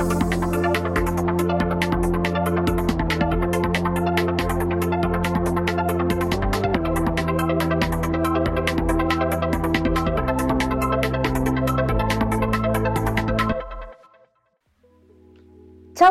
[0.00, 0.08] Ciao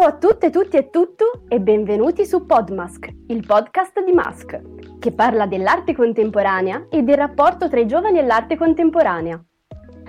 [0.04, 4.62] a tutte, tutti e tutto e benvenuti su Podmask, il podcast di Mask,
[5.00, 9.44] che parla dell'arte contemporanea e del rapporto tra i giovani e l'arte contemporanea.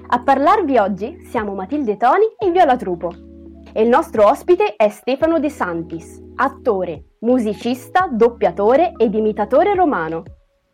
[0.09, 3.30] A parlarvi oggi siamo Matilde Toni e Viola Trupo.
[3.73, 10.25] E il nostro ospite è Stefano De Santis, attore, musicista, doppiatore ed imitatore romano.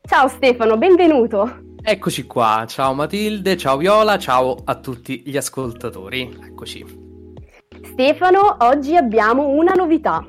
[0.00, 1.74] Ciao Stefano, benvenuto!
[1.82, 6.38] Eccoci qua, ciao Matilde, ciao Viola, ciao a tutti gli ascoltatori.
[6.42, 6.86] Eccoci.
[7.82, 10.26] Stefano, oggi abbiamo una novità,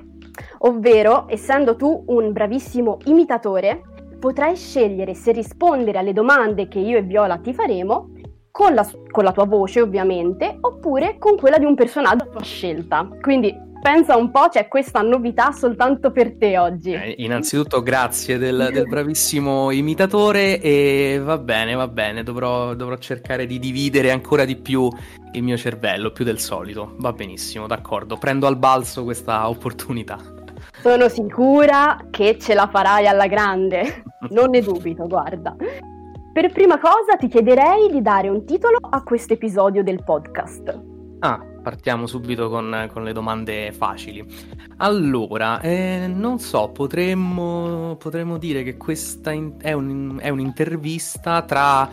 [0.59, 3.81] ovvero, essendo tu un bravissimo imitatore,
[4.19, 8.09] potrai scegliere se rispondere alle domande che io e Viola ti faremo
[8.57, 12.41] con la, con la tua voce, ovviamente, oppure con quella di un personaggio a tua
[12.41, 13.07] scelta.
[13.21, 16.91] Quindi pensa un po', c'è questa novità soltanto per te oggi.
[16.91, 23.45] Eh, innanzitutto grazie del, del, bravissimo imitatore e va bene, va bene, dovrò, dovrò, cercare
[23.45, 24.89] di dividere ancora di più
[25.33, 26.95] il mio cervello, più del solito.
[26.97, 30.17] Va benissimo, d'accordo, prendo al balzo questa opportunità.
[30.81, 34.01] Sono sicura che ce la farai alla grande,
[34.31, 35.55] non ne dubito, guarda.
[36.37, 40.81] Per prima cosa ti chiederei di dare un titolo a questo episodio del podcast.
[41.21, 44.23] Ah, partiamo subito con, con le domande facili.
[44.77, 51.89] Allora, eh, non so, potremmo, potremmo, dire che questa in- è, un, è, un'intervista tra,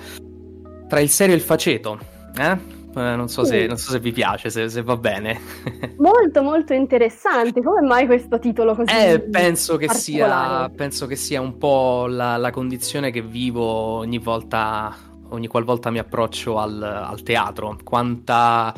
[0.89, 1.99] tra il serio e il faceto,
[2.37, 2.84] eh?
[2.97, 3.51] Eh, non, so sì.
[3.51, 5.41] se, non, so se, vi piace, se, se, va bene.
[5.99, 7.63] molto, molto interessante.
[7.63, 8.93] Come mai questo titolo così?
[8.95, 14.19] Eh, penso, che sia, penso che sia un po' la, la condizione che vivo ogni
[14.19, 14.95] volta,
[15.31, 17.77] ogni qualvolta mi approccio al, al teatro.
[17.83, 18.73] Quanta,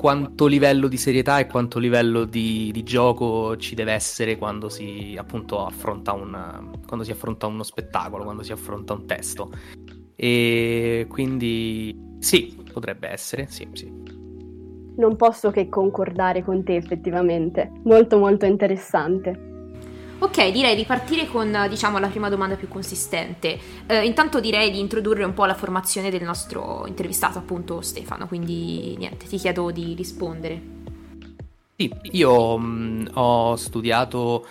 [0.00, 5.14] quanto livello di serietà e quanto livello di, di, gioco ci deve essere quando si
[5.18, 9.50] appunto affronta, un, quando si affronta uno spettacolo, quando si affronta un testo.
[10.16, 13.92] E quindi sì, potrebbe essere, sì, sì.
[14.96, 19.48] Non posso che concordare con te effettivamente, molto molto interessante.
[20.22, 23.58] Ok, direi di partire con diciamo la prima domanda più consistente.
[23.86, 28.96] Eh, intanto direi di introdurre un po' la formazione del nostro intervistato, appunto Stefano, quindi
[28.98, 30.60] niente, ti chiedo di rispondere.
[31.74, 34.46] Sì, io mh, mm, ho studiato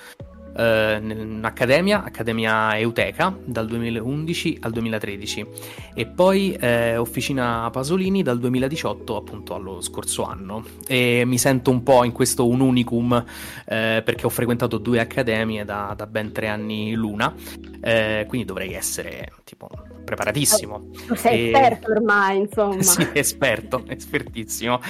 [0.60, 5.46] eh, in accademia, Accademia Euteca, dal 2011 al 2013
[5.94, 11.84] e poi eh, Officina Pasolini dal 2018 appunto allo scorso anno e mi sento un
[11.84, 13.24] po' in questo un unicum
[13.66, 17.34] eh, perché ho frequentato due accademie da, da ben tre anni l'una
[17.82, 19.70] eh, quindi dovrei essere tipo
[20.10, 20.90] preparatissimo.
[21.08, 21.46] Tu sei e...
[21.52, 22.82] esperto ormai, insomma.
[22.84, 24.82] sì, esperto, espertissimo.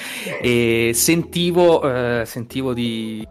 [0.41, 3.25] E sentivo, eh, sentivo di,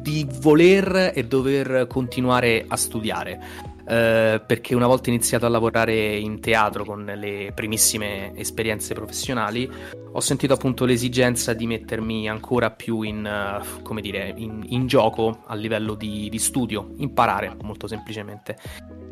[0.00, 3.68] di voler e dover continuare a studiare.
[3.80, 9.68] Uh, perché una volta iniziato a lavorare in teatro con le primissime esperienze professionali,
[10.12, 15.42] ho sentito appunto l'esigenza di mettermi ancora più in, uh, come dire, in, in gioco
[15.46, 18.56] a livello di, di, studio, imparare molto semplicemente.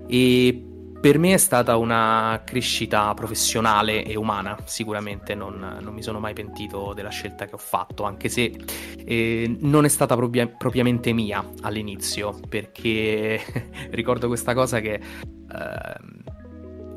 [0.07, 6.19] E per me è stata una crescita professionale e umana, sicuramente non, non mi sono
[6.19, 8.53] mai pentito della scelta che ho fatto, anche se
[9.05, 13.41] eh, non è stata propria, propriamente mia all'inizio, perché
[13.91, 14.95] ricordo questa cosa che...
[14.95, 16.37] Eh,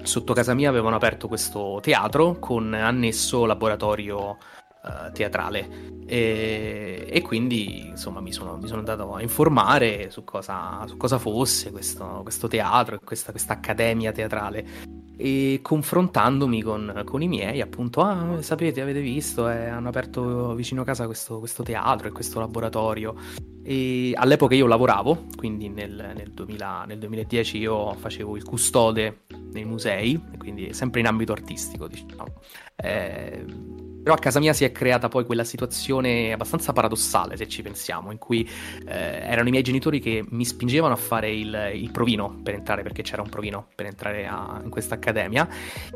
[0.03, 4.37] sotto casa mia avevano aperto questo teatro con annesso laboratorio
[4.83, 10.83] uh, teatrale e, e, quindi insomma mi sono, mi sono, andato a informare su cosa,
[10.87, 17.21] su cosa fosse questo, questo teatro e questa, questa accademia teatrale e confrontandomi con, con,
[17.21, 21.61] i miei, appunto, ah, sapete, avete visto, eh, hanno aperto vicino a casa questo, questo,
[21.61, 23.13] teatro e questo laboratorio.
[23.63, 29.63] E all'epoca io lavoravo, quindi nel, nel, 2000, nel 2010 io facevo il custode nei
[29.63, 32.41] musei, quindi sempre in ambito artistico, diciamo.
[32.75, 33.45] Eh,
[34.01, 38.11] però a casa mia si è creata poi quella situazione abbastanza paradossale, se ci pensiamo,
[38.11, 38.47] in cui
[38.85, 42.83] eh, erano i miei genitori che mi spingevano a fare il, il, provino per entrare,
[42.83, 45.47] perché c'era un provino per entrare a, in questa accademia,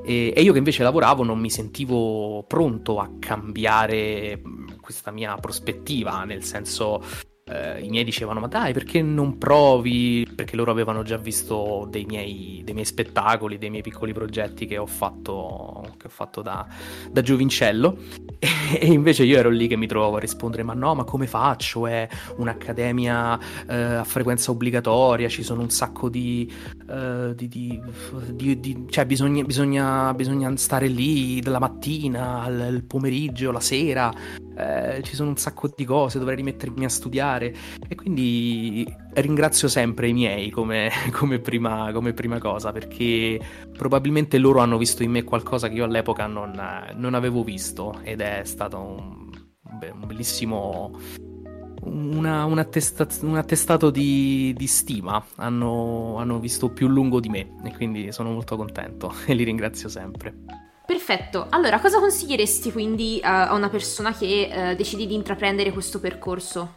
[0.03, 4.41] e, e, io che invece lavoravo non mi sentivo pronto a cambiare
[4.81, 7.03] questa mia prospettiva, nel senso
[7.47, 10.27] eh, i miei dicevano ma dai perché non provi?
[10.35, 14.79] Perché loro avevano già visto dei miei, dei miei spettacoli dei miei piccoli progetti che
[14.79, 16.65] ho fatto, che ho fatto da,
[17.11, 17.97] da, giovincello
[18.79, 21.87] e, invece io ero lì che mi trovavo a rispondere ma no ma come faccio?
[21.87, 26.51] È un'accademia eh, a frequenza obbligatoria ci sono un sacco di,
[26.89, 33.59] eh, di, di, di cioè bisogna, bisogna, bisogna, stare lì dalla mattina al pomeriggio la
[33.59, 34.13] sera
[34.57, 37.53] eh, ci sono un sacco di cose, dovrei rimettermi a studiare.
[37.87, 38.85] E quindi
[39.21, 43.39] ringrazio sempre i miei come, come, prima, come prima, cosa perché
[43.77, 46.59] probabilmente loro hanno visto in me qualcosa che io all'epoca non,
[46.95, 49.29] non avevo visto ed è stato un,
[49.61, 50.91] un bellissimo
[51.85, 57.55] una, un, attestat- un, attestato di, di stima, hanno, hanno, visto più lungo di me
[57.63, 60.33] e quindi sono molto contento e li ringrazio sempre.
[60.85, 66.73] Perfetto, allora cosa consiglieresti quindi a una persona che uh, decidi di intraprendere questo percorso?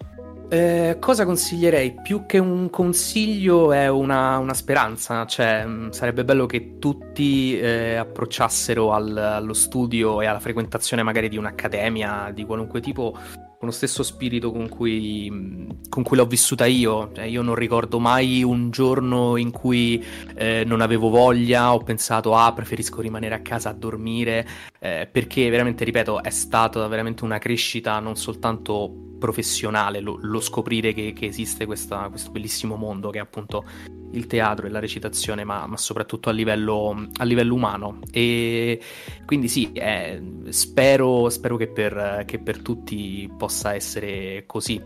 [0.51, 1.97] Eh, cosa consiglierei?
[2.03, 7.97] Più che un consiglio è una, una speranza, cioè mh, sarebbe bello che tutti eh,
[7.97, 13.13] approcciassero al, allo studio e alla frequentazione magari di un'accademia di qualunque tipo
[13.59, 17.11] con lo stesso spirito con cui, con cui l'ho vissuta io.
[17.13, 20.03] Cioè, io non ricordo mai un giorno in cui
[20.35, 24.47] eh, non avevo voglia, ho pensato, ah, preferisco rimanere a casa a dormire,
[24.79, 30.93] eh, perché veramente, ripeto, è stata veramente una crescita non soltanto professionale, lo, lo scoprire
[30.93, 33.65] che, che esiste questa, questo bellissimo mondo che è appunto
[34.13, 37.99] il teatro e la recitazione, ma, ma soprattutto a livello, a livello, umano.
[38.11, 38.81] E
[39.25, 44.83] quindi sì, eh, spero, spero che, per, che, per, tutti possa essere così.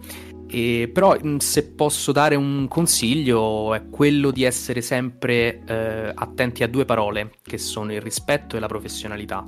[0.48, 6.68] E, però se posso dare un consiglio è quello di essere sempre eh, attenti a
[6.68, 9.46] due parole, che sono il rispetto e la professionalità.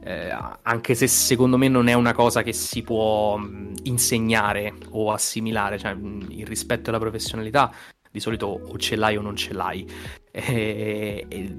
[0.00, 0.30] Eh,
[0.62, 3.38] anche se secondo me non è una cosa che si può
[3.82, 5.96] insegnare o assimilare, cioè
[6.28, 7.72] il rispetto e la professionalità
[8.10, 9.86] di solito o ce l'hai o non ce l'hai.
[10.30, 11.56] E, e,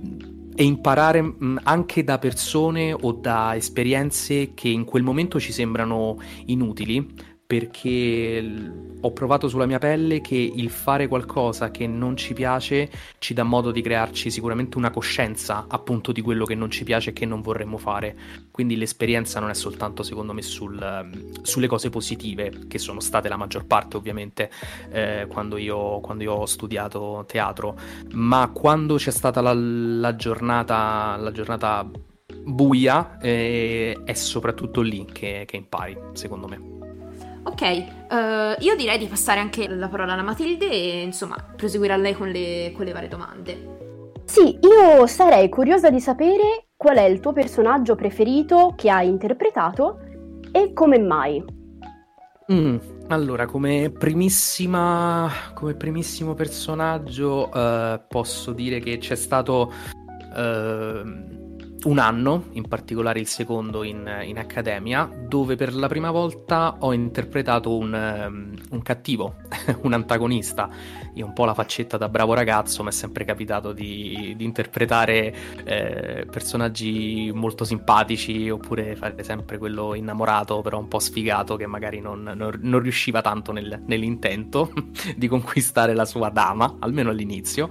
[0.55, 6.17] e imparare mh, anche da persone o da esperienze che in quel momento ci sembrano
[6.45, 8.47] inutili, perché
[9.01, 13.41] ho provato sulla mia pelle che il fare qualcosa che non ci piace ci dà
[13.41, 17.25] modo di crearci sicuramente una coscienza appunto di quello che non ci piace e che
[17.25, 18.15] non vorremmo fare.
[18.51, 21.09] Quindi l'esperienza non è soltanto secondo me sul,
[21.41, 24.51] sulle cose positive, che sono state la maggior parte ovviamente
[24.91, 27.75] eh, quando, io, quando, io, ho studiato teatro,
[28.11, 31.89] ma quando c'è stata la, la giornata, la giornata
[32.43, 36.78] buia eh, è soprattutto lì che, che impari secondo me.
[37.43, 41.97] Ok, uh, io direi di passare anche la parola alla Matilde e insomma proseguire a
[41.97, 43.77] lei con le, con le varie domande.
[44.25, 49.99] Sì, io sarei curiosa di sapere qual è il tuo personaggio preferito che hai interpretato
[50.51, 51.43] e come mai.
[52.51, 52.77] Mm,
[53.07, 59.71] allora, come, primissima, come primissimo personaggio uh, posso dire che c'è stato
[60.35, 61.38] uh,
[61.83, 66.91] un anno, in particolare il secondo in, in, accademia, dove per la prima volta ho
[66.91, 69.35] interpretato un, um, un cattivo,
[69.83, 70.69] un antagonista.
[71.13, 75.33] Io un po' la faccetta da bravo ragazzo, mi è sempre capitato di, di interpretare
[75.63, 82.01] eh, personaggi molto simpatici oppure fare sempre quello innamorato, però un po' sfigato, che magari
[82.01, 84.71] non, non, non riusciva tanto nel, nell'intento
[85.15, 87.69] di conquistare la sua dama, almeno all'inizio.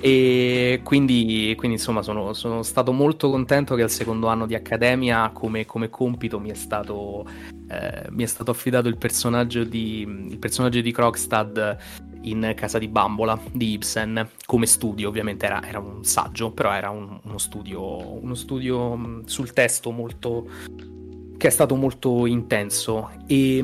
[0.00, 4.54] e quindi, quindi insomma sono, sono stato molto contento contento che al secondo anno di
[4.54, 7.26] accademia come, come compito mi è, stato,
[7.68, 11.76] eh, mi è stato affidato il personaggio di, il personaggio di Krogstad
[12.22, 14.30] in Casa di Bambola di Ibsen.
[14.46, 19.24] Come studio ovviamente era, era un saggio però era un, uno, studio, uno studio mm,
[19.26, 20.48] sul testo molto
[21.36, 23.10] che è stato molto intenso.
[23.26, 23.58] E,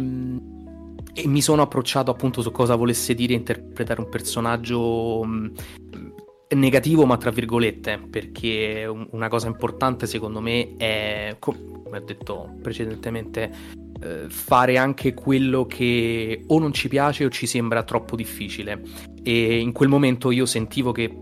[1.15, 5.47] e mi sono approcciato appunto su cosa volesse dire interpretare un personaggio mm,
[6.55, 11.59] negativo ma tra virgolette perché una cosa importante secondo me è come
[11.93, 13.51] ho detto precedentemente
[14.01, 18.83] eh, fare anche quello che o non ci piace o ci sembra troppo difficile.
[19.23, 21.15] E in quel momento io sentivo che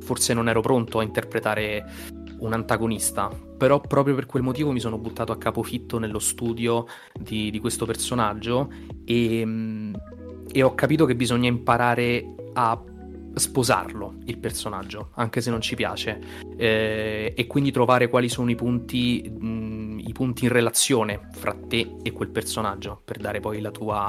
[0.00, 1.84] forse non ero pronto a interpretare
[2.38, 7.50] un antagonista però proprio per quel motivo mi sono buttato a capofitto nello studio di,
[7.50, 8.72] di questo personaggio
[9.04, 9.92] e,
[10.50, 12.82] e ho capito che bisogna imparare a
[13.34, 16.20] sposarlo il personaggio, anche se non ci piace,
[16.56, 19.46] eh, e quindi trovare quali sono i punti, mh,
[20.10, 24.04] i punti in relazione fra te e quel personaggio per dare poi la tua,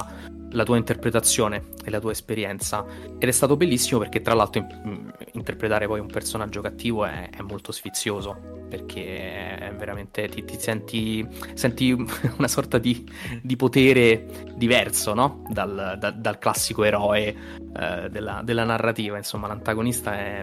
[0.50, 2.84] la tua interpretazione e la tua esperienza.
[3.18, 7.40] Ed è stato bellissimo perché tra l'altro in, interpretare poi un personaggio cattivo è, è
[7.42, 11.92] molto sfizioso perché veramente ti, ti senti, senti,
[12.38, 13.06] una sorta di,
[13.42, 15.42] di potere diverso no?
[15.50, 19.18] dal, da, dal, classico eroe eh, della, della, narrativa.
[19.18, 20.42] Insomma, l'antagonista è,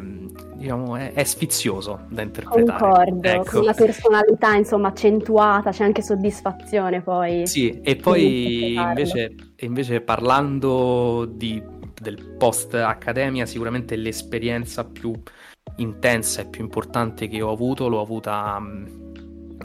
[0.54, 2.80] diciamo, è, è sfizioso da interpretare.
[2.80, 3.50] Concordo, ecco.
[3.50, 7.48] con la personalità insomma, accentuata, c'è anche soddisfazione poi.
[7.48, 11.62] Sì, e poi invece, invece parlando di,
[12.00, 15.14] del post accademia, sicuramente l'esperienza più
[15.78, 18.86] intensa e più importante che ho avuto l'ho avuta mm,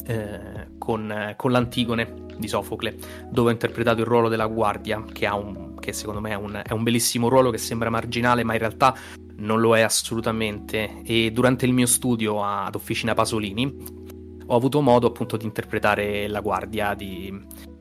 [0.07, 2.97] eh, con, con, l'Antigone di Sofocle,
[3.31, 6.73] dove ho interpretato il ruolo della guardia, che, un, che secondo me è un, è
[6.73, 8.95] un bellissimo ruolo che sembra marginale, ma in realtà
[9.37, 11.03] non lo è assolutamente.
[11.05, 14.03] E durante il mio studio ad Officina Pasolini
[14.47, 17.33] ho avuto modo appunto di interpretare la guardia di,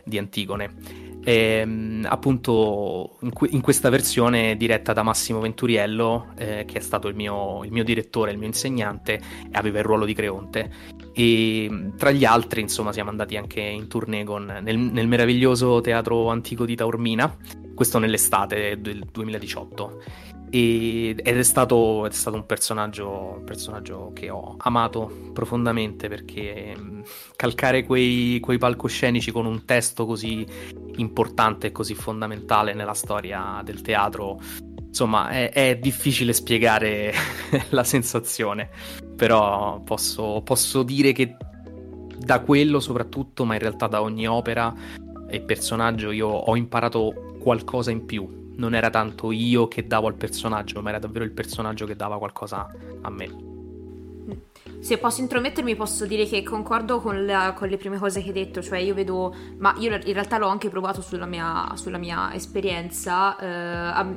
[0.03, 1.11] di Antigone.
[1.23, 6.81] E, ehm, appunto in, que- in, questa versione diretta da Massimo Venturiello, eh, che è
[6.81, 9.19] stato il mio, il mio, direttore, il mio insegnante,
[9.51, 10.71] aveva il ruolo di Creonte.
[11.13, 16.29] E tra gli altri, insomma, siamo andati anche in tournée con, nel, nel meraviglioso teatro
[16.29, 17.37] antico di Taormina,
[17.73, 20.01] questo nell'estate del 2018.
[20.55, 26.75] Ed è stato, è stato un, personaggio, personaggio, che ho amato profondamente perché
[27.35, 30.45] calcare quei, quei palcoscenici con un testo così
[30.97, 34.39] importante e così fondamentale nella storia del teatro
[34.85, 37.11] insomma è, è, difficile spiegare
[37.71, 38.69] la sensazione,
[39.15, 41.35] però posso, posso, dire che
[42.15, 44.71] da quello soprattutto, ma in realtà da ogni opera
[45.27, 50.15] e personaggio io ho imparato qualcosa in più non era tanto io che davo al
[50.15, 52.69] personaggio, ma era davvero il personaggio che dava qualcosa
[53.01, 53.51] a me.
[54.83, 58.33] Se posso intromettermi posso dire che concordo con, la, con, le prime cose che hai
[58.33, 62.33] detto, cioè io vedo, ma io in realtà l'ho anche provato sulla mia, sulla mia
[62.33, 64.13] esperienza, eh, a,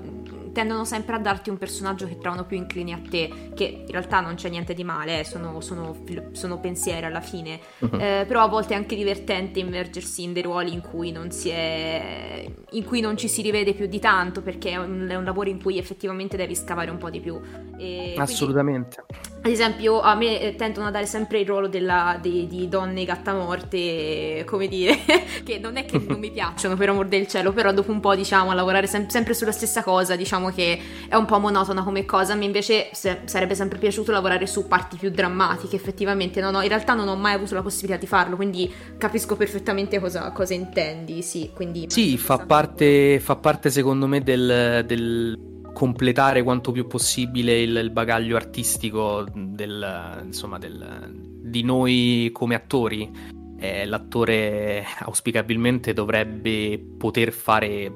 [0.53, 4.21] tendono sempre a darti un personaggio che trovano più inclini a te, che in realtà
[4.21, 5.95] non c'è niente di male, eh, sono, sono,
[6.33, 8.01] sono, pensieri alla fine, uh-huh.
[8.01, 12.51] eh, però a volte è anche divertente immergersi in dei ruoli in cui non, è,
[12.71, 15.49] in cui non ci si rivede più di tanto, perché è un, è un, lavoro
[15.49, 17.39] in cui effettivamente devi scavare un po' di più.
[17.79, 19.05] E Assolutamente.
[19.07, 22.69] Quindi, ad esempio, a me eh, tendono a dare sempre il ruolo della, di, di,
[22.69, 24.99] donne gattamorte, come dire,
[25.45, 28.15] che non è che non mi piacciono per amor del cielo, però dopo un po',
[28.15, 32.05] diciamo, a lavorare sem- sempre sulla stessa cosa, diciamo che è un po' monotona come
[32.05, 32.33] cosa.
[32.33, 36.41] A me invece se- sarebbe sempre piaciuto lavorare su parti più drammatiche, effettivamente.
[36.41, 40.01] No, no, in realtà non ho mai avuto la possibilità di farlo, quindi capisco perfettamente
[40.01, 41.51] cosa, cosa intendi, sì.
[41.55, 47.77] Quindi, sì, fa parte, fa parte, secondo me del, del completare quanto più possibile il,
[47.77, 53.13] il bagaglio artistico del, insomma, del, di noi come attori.
[53.59, 57.93] Eh, l'attore auspicabilmente dovrebbe poter fare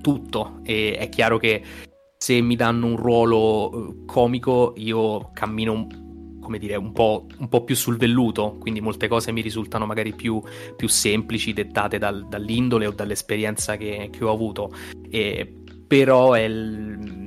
[0.00, 1.62] tutto e è chiaro che
[2.16, 5.86] se mi danno un ruolo eh, comico io cammino
[6.40, 10.12] come dire, un po', un po', più sul velluto, quindi molte cose mi risultano magari
[10.12, 10.42] più,
[10.74, 14.72] più semplici, dettate dal, dall'indole o dall'esperienza che, che ho avuto.
[15.08, 15.61] E
[15.92, 17.21] però il...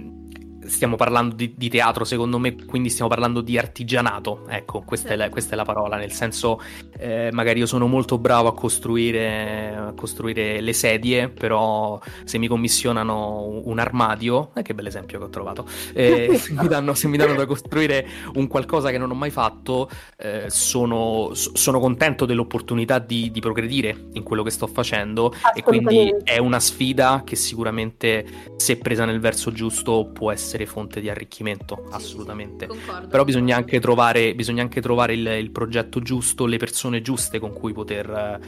[0.66, 4.46] Stiamo parlando di, di, teatro, secondo me, quindi stiamo parlando di artigianato.
[4.48, 5.24] Ecco, questa, certo.
[5.24, 5.98] è, la, questa è, la, parola.
[5.98, 6.62] Nel senso,
[6.98, 12.48] eh, magari io sono molto bravo a costruire, a costruire, le sedie, però se mi
[12.48, 17.08] commissionano un armadio, eh, che bel esempio che ho trovato, eh, se, mi danno, se,
[17.08, 22.26] mi danno, da costruire un qualcosa che non ho mai fatto, eh, sono, sono, contento
[22.26, 27.36] dell'opportunità di, di progredire in quello che sto facendo e quindi è una sfida che
[27.36, 32.68] sicuramente se presa nel verso giusto, può essere fonte di arricchimento, assolutamente.
[32.68, 33.08] Concordo.
[33.10, 37.52] Però bisogna anche trovare, bisogna anche trovare il, il, progetto giusto, le persone giuste con
[37.52, 38.40] cui poter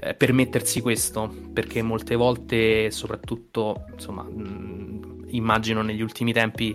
[0.00, 6.74] eh, permettersi questo, perché molte volte, soprattutto, insomma, mh, immagino negli ultimi tempi,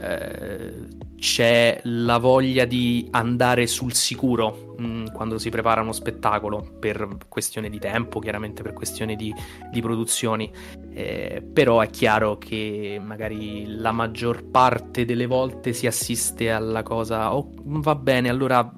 [0.00, 7.16] eh, c'è la voglia di andare sul sicuro mm, quando si prepara uno spettacolo per
[7.28, 9.34] questione di tempo, chiaramente per questione di,
[9.72, 10.50] di produzioni,
[10.90, 17.34] eh, però è chiaro che magari la maggior parte delle volte si assiste alla cosa,
[17.34, 18.70] oh, va bene, allora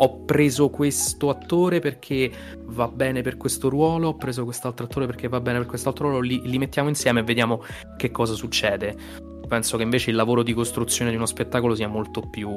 [0.00, 2.30] ho preso questo attore perché
[2.66, 6.22] va bene per questo ruolo, ho preso quest'altro attore perché va bene per quest'altro ruolo,
[6.22, 7.62] li, li mettiamo insieme e vediamo
[7.96, 12.20] che cosa succede penso che invece il lavoro di costruzione di uno spettacolo sia molto
[12.20, 12.48] più,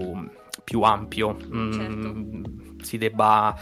[0.64, 2.14] più ampio, mm, certo.
[2.84, 3.58] si, debba,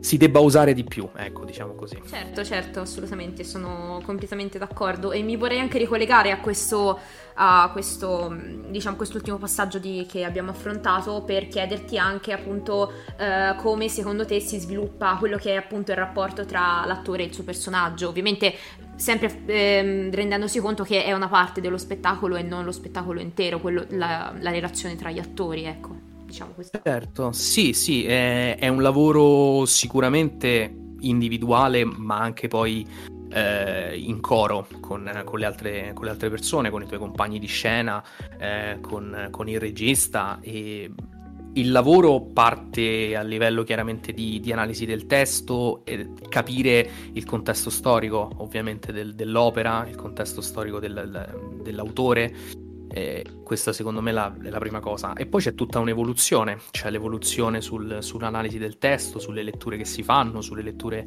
[0.00, 2.00] si debba usare di più, ecco, diciamo così.
[2.08, 6.98] Certo, certo, assolutamente, sono completamente d'accordo e mi vorrei anche ricollegare a questo,
[7.34, 8.34] a questo
[8.68, 14.40] diciamo, quest'ultimo passaggio di, che abbiamo affrontato per chiederti anche appunto eh, come secondo te
[14.40, 18.08] si sviluppa quello che è appunto il rapporto tra l'attore e il suo personaggio.
[18.08, 18.54] Ovviamente
[18.96, 23.60] sempre ehm, rendendosi conto che è una parte dello spettacolo e non lo spettacolo intero,
[23.60, 26.80] quello, la, la, relazione tra gli attori, ecco, diciamo questo.
[26.82, 32.86] Certo, sì, sì, è, è un lavoro sicuramente individuale, ma anche poi
[33.34, 37.40] eh, in coro con, con, le altre, con, le altre, persone, con i tuoi compagni
[37.40, 38.02] di scena,
[38.38, 40.90] eh, con, con il regista e
[41.56, 45.84] il lavoro parte a livello chiaramente di, di analisi del testo
[46.28, 52.34] capire il contesto storico ovviamente del, dell'opera, il contesto storico del, dell'autore.
[52.88, 55.14] Eh, questa secondo me è la, la, prima cosa.
[55.14, 60.04] E poi c'è tutta un'evoluzione, c'è l'evoluzione sul, sull'analisi del testo, sulle letture che si
[60.04, 61.06] fanno, sulle letture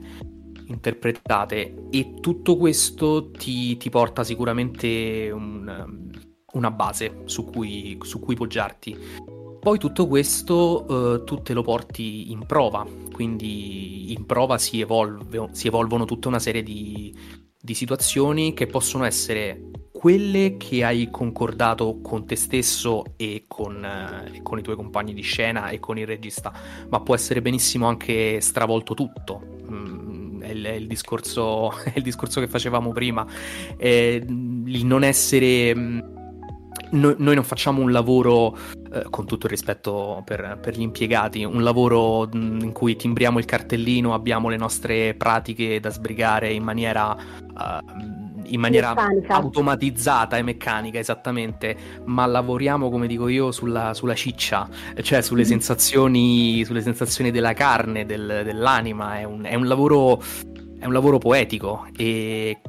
[0.68, 6.10] interpretate e tutto questo ti, ti porta sicuramente un,
[6.54, 8.98] una base su cui, su cui, poggiarti.
[9.60, 15.50] Poi tutto questo uh, tu te lo porti in prova, quindi in prova si, evolve,
[15.52, 17.14] si evolvono tutta una serie di,
[17.60, 24.42] di situazioni che possono essere quelle che hai concordato con te stesso e con, eh,
[24.44, 26.54] con, i tuoi compagni di scena e con il regista,
[26.90, 29.42] ma può essere benissimo anche stravolto tutto.
[29.70, 30.07] Mm,
[30.48, 33.26] è, il, è, il discorso, è, il, discorso, che facevamo prima,
[33.78, 35.76] è il non essere...
[35.76, 36.00] Mm,
[36.90, 38.58] noi, noi non facciamo un lavoro,
[38.94, 43.40] eh, con tutto il rispetto per, per, gli impiegati, un lavoro mm, in cui timbriamo
[43.40, 47.16] il cartellino, abbiamo le nostre pratiche da sbrigare in maniera...
[47.16, 49.36] Uh, in maniera meccanica.
[49.36, 51.76] automatizzata e meccanica esattamente,
[52.06, 54.68] ma lavoriamo, come dico io, sulla, sulla ciccia,
[55.02, 55.46] cioè sulle, mm.
[55.46, 60.22] sensazioni, sulle sensazioni della carne, del, dell'anima, è un, è un lavoro
[60.80, 62.60] è un lavoro poetico e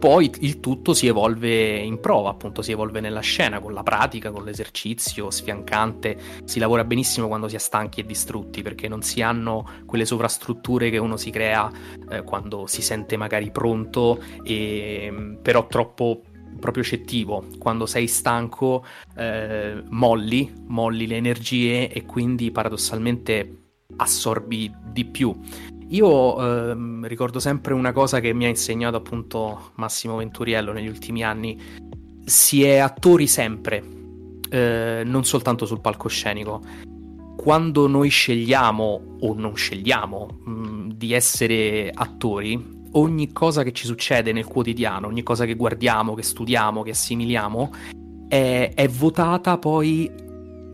[0.00, 4.30] poi il tutto si evolve in prova, appunto, si evolve nella scena, con la pratica,
[4.30, 6.18] con l'esercizio sfiancante.
[6.44, 10.88] Si lavora benissimo quando si è stanchi e distrutti, perché non si hanno quelle sovrastrutture
[10.88, 11.70] che uno si crea
[12.08, 16.22] eh, quando si sente magari pronto, e, però troppo
[16.58, 17.44] proprio cettivo.
[17.58, 18.82] Quando sei stanco,
[19.18, 23.56] eh, molli, molli le energie e quindi paradossalmente
[23.96, 25.38] assorbi di più.
[25.90, 31.24] Io ehm, ricordo sempre una cosa che mi ha insegnato appunto Massimo Venturiello negli ultimi
[31.24, 31.60] anni.
[32.24, 33.82] Si è attori sempre,
[34.50, 36.60] eh, non soltanto sul palcoscenico.
[37.36, 43.86] Quando noi scegliamo o non scegliamo mh, mm, di essere attori, ogni cosa che ci
[43.86, 47.72] succede nel quotidiano, ogni cosa che guardiamo, che studiamo, che assimiliamo,
[48.28, 50.08] è, è votata poi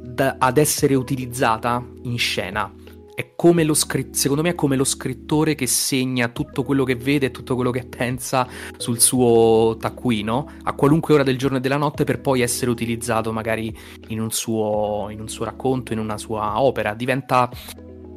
[0.03, 2.71] da, ad essere utilizzata in scena
[3.17, 6.97] è come lo scritto, secondo me è come lo scrittore che segna tutto quello che
[6.97, 8.47] vede e tutto quello che pensa
[8.77, 13.33] sul suo taccuino a qualunque ora del giorno e della notte per poi essere utilizzato
[13.33, 13.75] magari
[14.09, 16.93] in un suo, in un suo racconto, in una sua opera.
[16.93, 17.51] Diventa,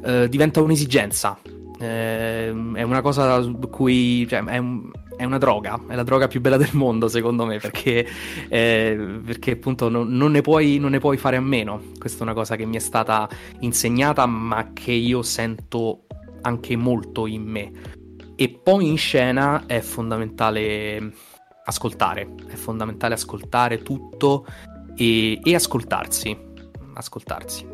[0.04, 1.38] eh, diventa un'esigenza.
[1.80, 6.28] Eh, è una cosa su cui cioè, è un, è una droga, è la droga
[6.28, 8.08] più bella del mondo secondo me perché,
[8.48, 11.82] eh, perché appunto non, non, ne puoi, non, ne puoi, fare a meno.
[11.98, 13.28] Questa è una cosa che mi è stata
[13.58, 16.06] insegnata ma che io sento
[16.40, 17.70] anche molto in me.
[18.34, 21.12] E poi in scena è fondamentale
[21.66, 24.46] ascoltare, è fondamentale ascoltare tutto
[24.96, 26.34] e, e ascoltarsi,
[26.94, 27.66] ascoltarsi.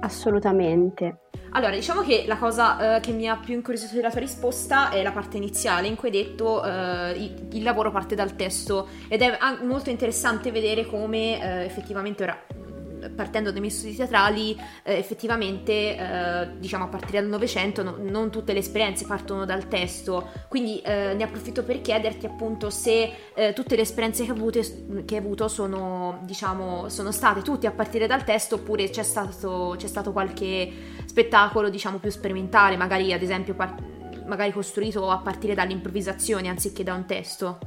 [0.00, 1.27] Assolutamente.
[1.50, 5.02] Allora, diciamo che la cosa uh, che mi ha più incuriosito della tua risposta è
[5.02, 8.88] la parte iniziale in cui hai detto uh, il, il, lavoro parte dal testo.
[9.08, 12.44] Ed è molto interessante vedere come uh, effettivamente ora
[13.14, 18.30] partendo dai miei studi teatrali, eh, effettivamente, eh, diciamo a partire dal Novecento, no, non
[18.30, 23.52] tutte le esperienze partono dal testo, quindi eh, ne approfitto per chiederti appunto se eh,
[23.52, 24.60] tutte le esperienze che hai, avuto,
[25.04, 29.74] che hai avuto sono, diciamo, sono state tutte a partire dal testo oppure c'è stato,
[29.76, 33.74] c'è stato qualche spettacolo, diciamo, più sperimentale, magari ad esempio par-
[34.26, 37.58] magari costruito a partire dall'improvvisazione anziché da un testo.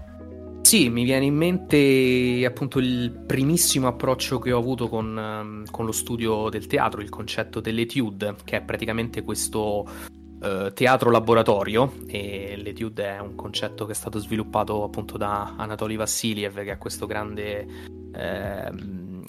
[0.62, 5.86] Sì, mi viene in mente appunto il primissimo approccio che ho avuto con, ehm, con
[5.86, 12.56] lo studio del teatro, il concetto dell'etude, che è praticamente questo uh, teatro laboratorio e
[12.56, 17.06] l'etude è un concetto che è stato sviluppato appunto da Anatoly Vassiliev, che è questo
[17.06, 17.68] grande
[18.14, 18.72] eh,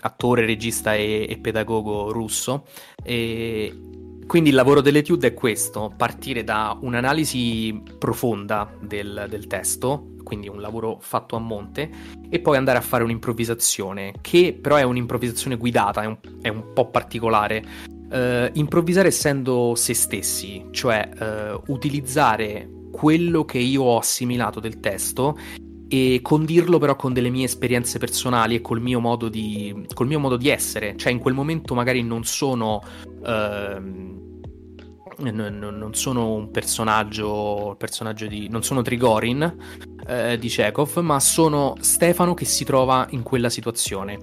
[0.01, 2.67] attore, regista e, e pedagogo russo.
[3.03, 3.91] E,
[4.33, 10.59] quindi il lavoro dell'etude è questo, partire da un'analisi profonda del, del testo, quindi un
[10.59, 11.91] lavoro fatto a monte,
[12.31, 16.73] e poi andare a fare un'improvvisazione, che però è un'improvvisazione guidata, è un, è un
[16.73, 17.63] po' particolare.
[18.09, 25.37] Uh, improvvisare essendo se stessi, cioè uh, utilizzare quello che io ho assimilato del testo
[25.89, 30.39] e condirlo però con delle mie esperienze personali e col mio modo di, mio modo
[30.39, 30.97] di essere.
[30.97, 32.83] Cioè in quel momento magari non sono...
[33.21, 34.22] Uh,
[35.19, 39.57] non sono un personaggio, personaggio di, non sono Trigorin
[40.07, 44.19] eh, di Chekhov, ma sono Stefano che si trova in quella situazione.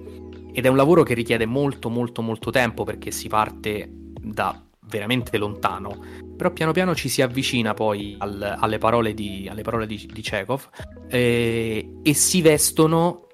[0.52, 5.38] Ed è un lavoro che richiede molto, molto, molto tempo perché si parte da veramente
[5.38, 6.04] lontano.
[6.36, 10.69] Però piano piano ci si avvicina poi al, alle parole di, di, di Chekhov
[11.08, 13.28] eh, e si vestono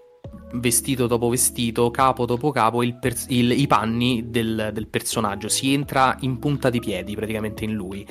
[0.59, 5.47] vestito dopo vestito, capo dopo capo, il pers- il, i panni del, del, personaggio.
[5.47, 8.05] Si entra in punta di piedi praticamente in lui.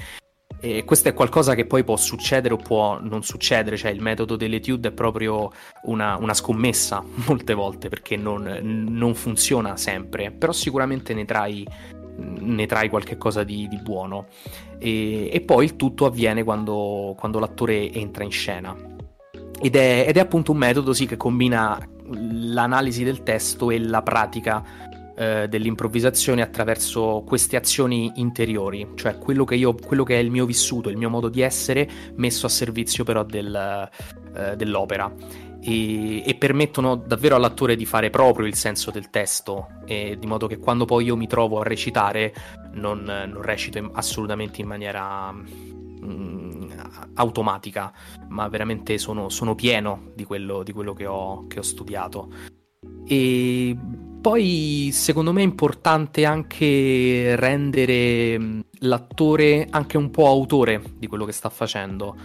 [0.61, 4.35] E questo è qualcosa che poi può succedere o può non succedere, cioè il metodo
[4.35, 5.51] dell'etude è proprio
[5.83, 11.67] una, una scommessa molte volte perché non, non, funziona sempre, però sicuramente ne trai,
[12.17, 14.29] ne trai qualche cosa di, di buono.
[14.79, 18.75] E, e, poi il tutto avviene quando, quando l'attore entra in scena.
[19.61, 21.79] Ed è, ed è, appunto un metodo sì, che combina
[22.13, 29.55] l'analisi del testo e la pratica eh, dell'improvvisazione attraverso queste azioni interiori, cioè quello che,
[29.55, 33.05] io, quello che, è il mio vissuto, il mio modo di essere messo a servizio
[33.05, 33.89] però del,
[34.37, 35.13] eh, dell'opera.
[35.67, 40.59] E, e, permettono davvero all'attore di fare proprio il senso del testo, di modo che
[40.59, 42.35] quando poi io mi trovo a recitare
[42.73, 45.33] non, non recito in, assolutamente in maniera
[46.05, 46.73] mm,
[47.15, 47.93] automatica,
[48.29, 52.29] ma veramente sono, sono pieno di quello, di quello che, ho, che ho studiato.
[53.07, 53.77] E
[54.21, 61.25] poi secondo me è importante anche rendere mm, l'attore anche un po' autore di quello
[61.25, 62.17] che sta facendo.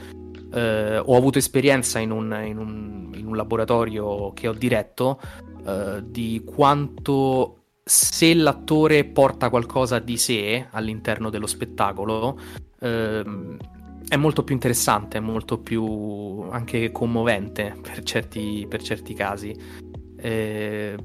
[0.51, 5.19] Eh, ho avuto esperienza in un, in, un, in un, laboratorio che ho diretto
[5.65, 7.58] eh, di quanto
[7.89, 12.39] se l'attore porta qualcosa di sé all'interno dello spettacolo
[12.79, 13.23] eh,
[14.07, 19.55] è molto più interessante, è molto più anche commovente per certi, per certi casi.
[20.17, 20.95] Eh,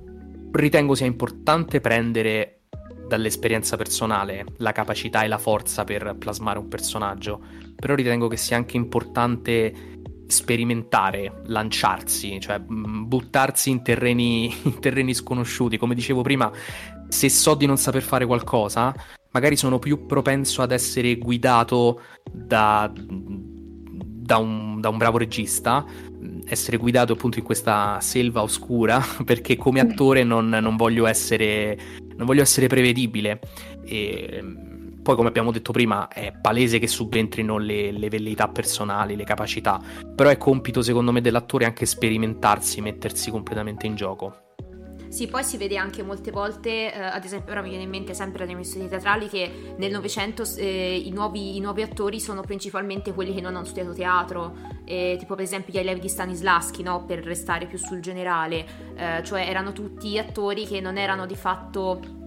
[0.52, 2.64] ritengo sia importante prendere
[3.08, 7.40] dall'esperienza personale la capacità e la forza per plasmare un personaggio,
[7.76, 9.92] però ritengo che sia anche importante
[10.26, 15.76] sperimentare, lanciarsi, cioè mm, buttarsi in terreni, in terreni sconosciuti.
[15.76, 16.50] Come dicevo prima,
[17.08, 18.94] se so di non saper fare qualcosa,
[19.30, 22.00] magari sono più propenso ad essere guidato
[22.30, 25.84] da, da, un, da un bravo regista.
[26.46, 31.78] Essere guidato appunto in questa selva oscura perché come attore non, non, voglio, essere,
[32.16, 33.40] non voglio essere prevedibile.
[33.84, 34.42] E
[35.04, 39.78] poi come abbiamo detto prima è palese che subentrino le, le velleità personali, le capacità
[40.14, 44.44] però è compito secondo me dell'attore anche sperimentarsi, mettersi completamente in gioco
[45.14, 48.14] sì, poi si vede anche molte volte, eh, ad esempio, ora mi viene in mente
[48.14, 52.40] sempre dalle mie studi teatrali che nel Novecento eh, i, nuovi, i, nuovi, attori sono
[52.40, 56.82] principalmente quelli che non hanno studiato teatro, eh, tipo per esempio gli allievi di Stanislaschi,
[56.82, 57.04] no?
[57.04, 62.23] per restare più sul generale, eh, cioè erano tutti attori che non erano di fatto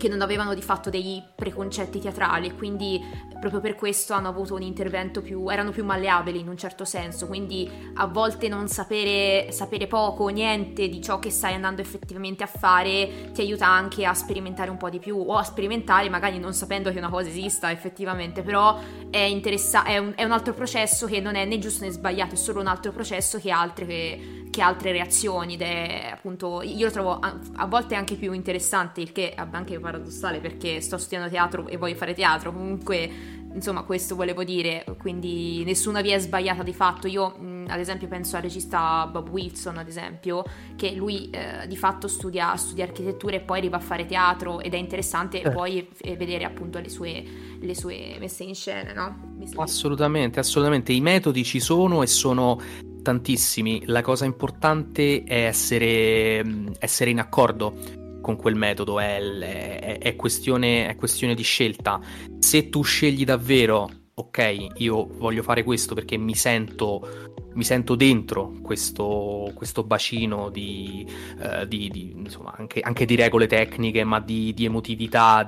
[0.00, 2.98] che non avevano di fatto dei preconcetti teatrali e quindi
[3.38, 7.26] proprio per questo hanno avuto un intervento più, erano più malleabili in un certo senso,
[7.26, 12.42] quindi a volte non sapere, sapere poco o niente di ciò che stai andando effettivamente
[12.42, 16.38] a fare ti aiuta anche a sperimentare un po' di più o a sperimentare magari
[16.38, 18.78] non sapendo che una cosa esista effettivamente, però
[19.10, 22.34] è, interessa- è, un, è un altro processo che non è né giusto né sbagliato,
[22.34, 26.86] è solo un altro processo che altre che che altre reazioni ed è appunto io
[26.86, 30.98] lo trovo a, a, volte anche più interessante il che è anche paradossale perché sto
[30.98, 36.18] studiando teatro e voglio fare teatro comunque insomma questo volevo dire quindi nessuna via è
[36.18, 40.44] sbagliata di fatto io mh, ad esempio penso al regista Bob Wilson ad esempio
[40.76, 44.74] che lui eh, di fatto studia, studia, architettura e poi arriva a fare teatro ed
[44.74, 45.50] è interessante eh.
[45.50, 47.24] poi f- vedere appunto le sue,
[47.60, 49.28] le sue messe in scena no?
[49.56, 50.92] Assolutamente, assolutamente.
[50.92, 52.60] I metodi ci sono e sono
[53.02, 53.82] tantissimi.
[53.86, 57.74] La cosa importante è essere, essere in accordo
[58.20, 62.00] con quel metodo, è, è, è, questione, è questione di scelta.
[62.38, 68.52] Se tu scegli davvero, ok, io voglio fare questo perché mi sento mi sento dentro
[68.62, 71.06] questo, questo bacino di,
[71.38, 75.46] uh, di, di insomma, anche, anche, di regole tecniche, ma di, di emotività,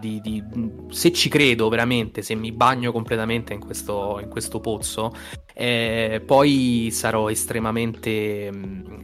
[0.89, 5.15] se ci credo veramente, se mi bagno completamente in questo, in questo pozzo,
[5.55, 8.51] eh, poi sarò estremamente,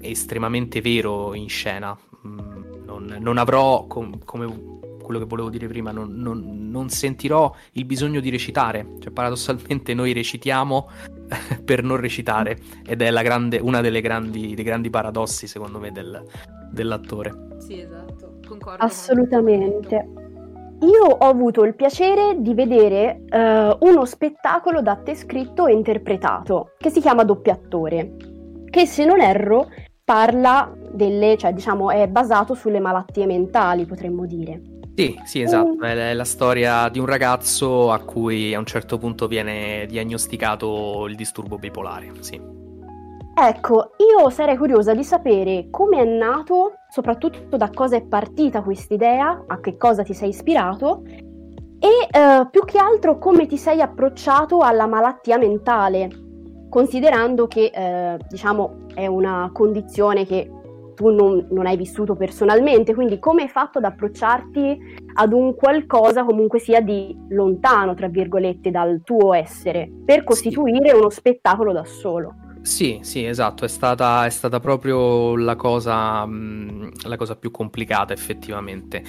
[0.01, 1.97] estremamente vero in scena.
[2.27, 4.78] Mm, non, non avrò, com, come
[5.09, 8.87] quello che volevo dire prima, non, non, non, sentirò il bisogno di recitare.
[9.01, 10.91] Cioè, paradossalmente, noi recitiamo
[11.65, 16.23] per non recitare, ed è grande, una delle grandi, dei grandi paradossi, secondo me, del,
[16.71, 17.33] dell'attore.
[17.57, 18.85] Sì, esatto, concordo.
[18.85, 20.13] Assolutamente.
[20.81, 26.75] Io ho avuto il piacere di vedere uh, uno spettacolo da te scritto e interpretato
[26.77, 28.15] che si chiama Doppiattore,
[28.69, 29.69] che se non erro
[30.05, 34.78] parla delle, cioè diciamo è basato sulle malattie mentali, potremmo dire.
[34.99, 35.83] Sì, sì, esatto, mm.
[35.83, 41.15] è la storia di un ragazzo a cui a un certo punto viene diagnosticato il
[41.15, 42.41] disturbo bipolare, sì.
[43.41, 48.95] Ecco, io sarei curiosa di sapere come è nato, soprattutto da cosa è partita questa
[48.95, 53.81] idea, a che cosa ti sei ispirato e eh, più che altro come ti sei
[53.81, 56.11] approcciato alla malattia mentale,
[56.69, 60.51] considerando che eh, diciamo è una condizione che
[60.99, 64.79] tu non, non, hai vissuto personalmente, quindi come hai fatto ad approcciarti
[65.15, 71.09] ad un qualcosa comunque sia di lontano, tra virgolette, dal tuo essere, per costituire uno
[71.09, 72.35] spettacolo da solo?
[72.63, 78.13] Sì, sì, esatto, è stata, è stata proprio la cosa, mh, la cosa più complicata
[78.13, 79.03] effettivamente.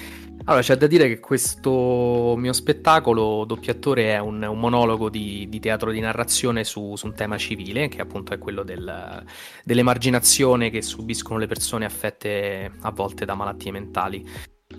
[0.44, 5.60] Allora, c'è da dire che questo mio spettacolo, Doppiatore, è un, un monologo di, di,
[5.60, 9.24] teatro di narrazione su, su, un tema civile, che appunto è quello del,
[9.62, 14.26] dell'emarginazione che subiscono le persone affette a volte da malattie mentali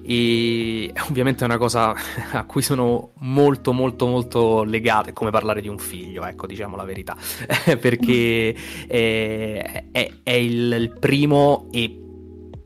[0.03, 1.93] e ovviamente è una cosa
[2.31, 6.75] a cui sono molto molto molto legato, è come parlare di un figlio, ecco diciamo
[6.75, 7.15] la verità,
[7.79, 8.55] perché
[8.87, 12.01] è, è, è il, il primo e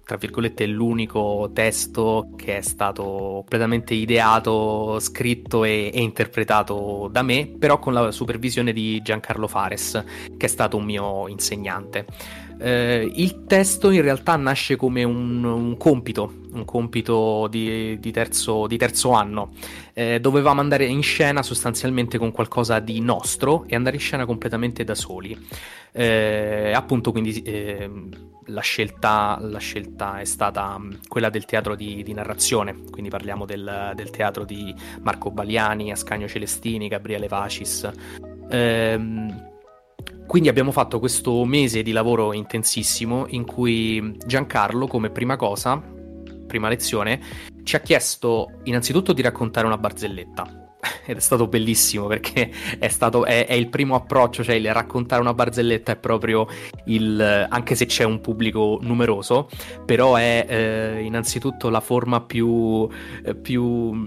[0.05, 7.47] tra virgolette l'unico testo che è stato completamente ideato, scritto e, e, interpretato da me,
[7.47, 10.03] però con la supervisione di Giancarlo Fares,
[10.37, 12.05] che è stato un mio insegnante.
[12.59, 18.67] Eh, il testo in realtà nasce come un, un compito, un compito di, di, terzo,
[18.67, 19.51] di terzo, anno.
[19.93, 24.83] Eh, dovevamo andare in scena sostanzialmente con qualcosa di nostro e andare in scena completamente
[24.83, 25.37] da soli.
[25.91, 27.89] Eh, appunto, quindi eh,
[28.47, 33.93] la scelta, la, scelta, è stata quella del teatro di, di narrazione, quindi parliamo del,
[33.95, 37.89] del, teatro di Marco Baliani, Ascanio Celestini, Gabriele Vacis.
[38.49, 39.53] Ehm,
[40.27, 45.81] quindi abbiamo fatto questo mese di lavoro intensissimo in cui Giancarlo, come prima cosa,
[46.45, 47.19] prima lezione,
[47.63, 50.64] ci ha chiesto innanzitutto di raccontare una barzelletta
[51.05, 55.21] ed è stato bellissimo perché è, stato, è, è, il primo approccio, cioè il raccontare
[55.21, 56.47] una barzelletta è proprio
[56.85, 59.49] il, anche se c'è un pubblico numeroso,
[59.85, 62.87] però è eh, innanzitutto la forma più,
[63.23, 64.03] eh, più,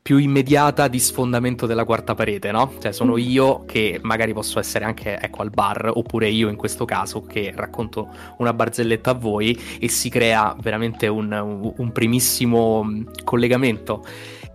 [0.00, 2.72] più, immediata di sfondamento della quarta parete, no?
[2.80, 3.18] Cioè sono mm.
[3.18, 7.52] io che magari posso essere anche ecco, al bar, oppure io in questo caso che
[7.54, 8.08] racconto
[8.38, 12.86] una barzelletta a voi e si crea veramente un, un, un primissimo
[13.24, 14.04] collegamento.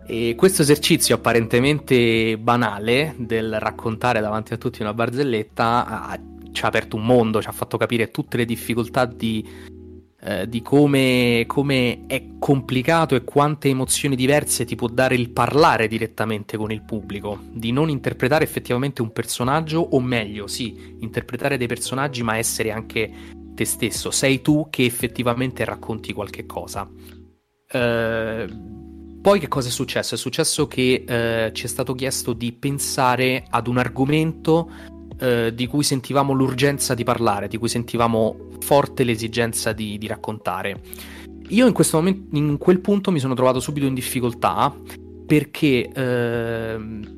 [0.09, 6.17] E questo esercizio apparentemente banale del raccontare davanti a tutti una barzelletta
[6.53, 9.45] ci ha aperto un mondo, ci ha fatto capire tutte le difficoltà di,
[10.21, 15.87] eh, di come, come, è complicato e quante emozioni diverse ti può dare il parlare
[15.87, 21.67] direttamente con il pubblico, di non interpretare effettivamente un personaggio, o meglio, sì, interpretare dei
[21.67, 23.11] personaggi ma essere anche
[23.53, 26.89] te stesso, sei tu che effettivamente racconti qualche cosa.
[27.69, 28.47] Eh,
[29.21, 30.15] poi che cosa è successo?
[30.15, 34.69] È successo che eh, ci è stato chiesto di pensare ad un argomento
[35.19, 40.81] eh, di cui sentivamo l'urgenza di parlare, di cui sentivamo forte l'esigenza di, di raccontare.
[41.49, 44.73] Io in, questo momento, in quel punto mi sono trovato subito in difficoltà
[45.25, 46.77] perché eh,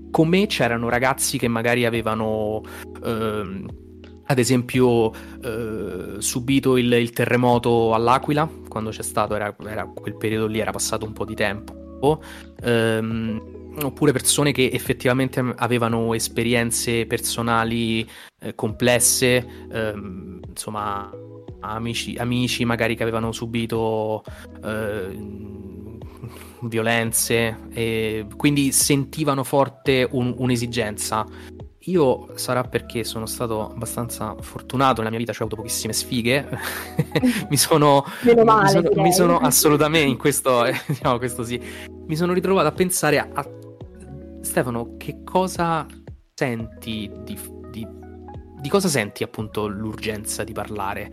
[0.10, 2.62] con me c'erano ragazzi che magari avevano
[3.04, 3.64] eh,
[4.26, 5.12] ad esempio
[5.44, 10.72] eh, subito il, il, terremoto all'Aquila quando c'è stato, era, era, quel periodo lì era
[10.72, 11.88] passato un po' di tempo
[12.62, 18.08] ehm, oppure persone che effettivamente avevano esperienze personali
[18.40, 21.10] eh, complesse, ehm, insomma
[21.62, 24.24] amici, amici, magari che avevano subito
[24.64, 25.18] eh,
[26.62, 31.26] violenze e quindi sentivano forte un, un'esigenza
[31.89, 36.47] io sarà perché sono stato abbastanza fortunato nella mia vita, cioè ho avuto pochissime sfighe.
[37.49, 38.06] mi sono.
[38.21, 41.60] Meno male, mi sono, mi sono assolutamente in questo, eh, diciamo questo sì.
[42.06, 43.47] Mi sono ritrovato a pensare a, a
[44.41, 45.86] Stefano, che cosa
[46.34, 47.38] senti di,
[47.69, 47.88] di,
[48.62, 51.12] di, cosa senti appunto l'urgenza di parlare?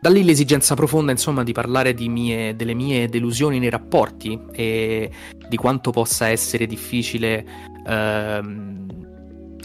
[0.00, 5.10] Da lì l'esigenza profonda, insomma, di parlare di mie, delle mie delusioni nei rapporti e
[5.48, 7.72] di quanto possa essere difficile.
[7.86, 8.83] Ehm,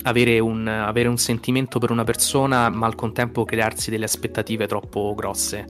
[0.03, 5.13] avere un, avere un sentimento per una persona, ma al contempo crearsi delle aspettative troppo
[5.15, 5.65] grosse.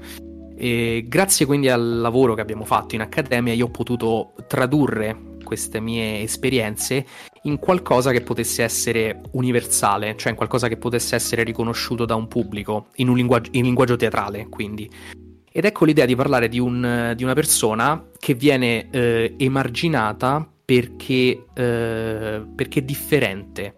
[0.58, 5.80] E grazie quindi al lavoro che abbiamo fatto in accademia, io ho potuto tradurre queste
[5.80, 7.06] mie esperienze
[7.44, 12.28] in qualcosa che potesse essere universale, cioè in qualcosa che potesse essere riconosciuto da un
[12.28, 14.90] pubblico, in un linguaggio, in linguaggio teatrale, quindi.
[15.52, 21.46] Ed ecco l'idea di parlare di, un, di una persona che viene eh, emarginata perché,
[21.54, 23.74] eh, perché differente,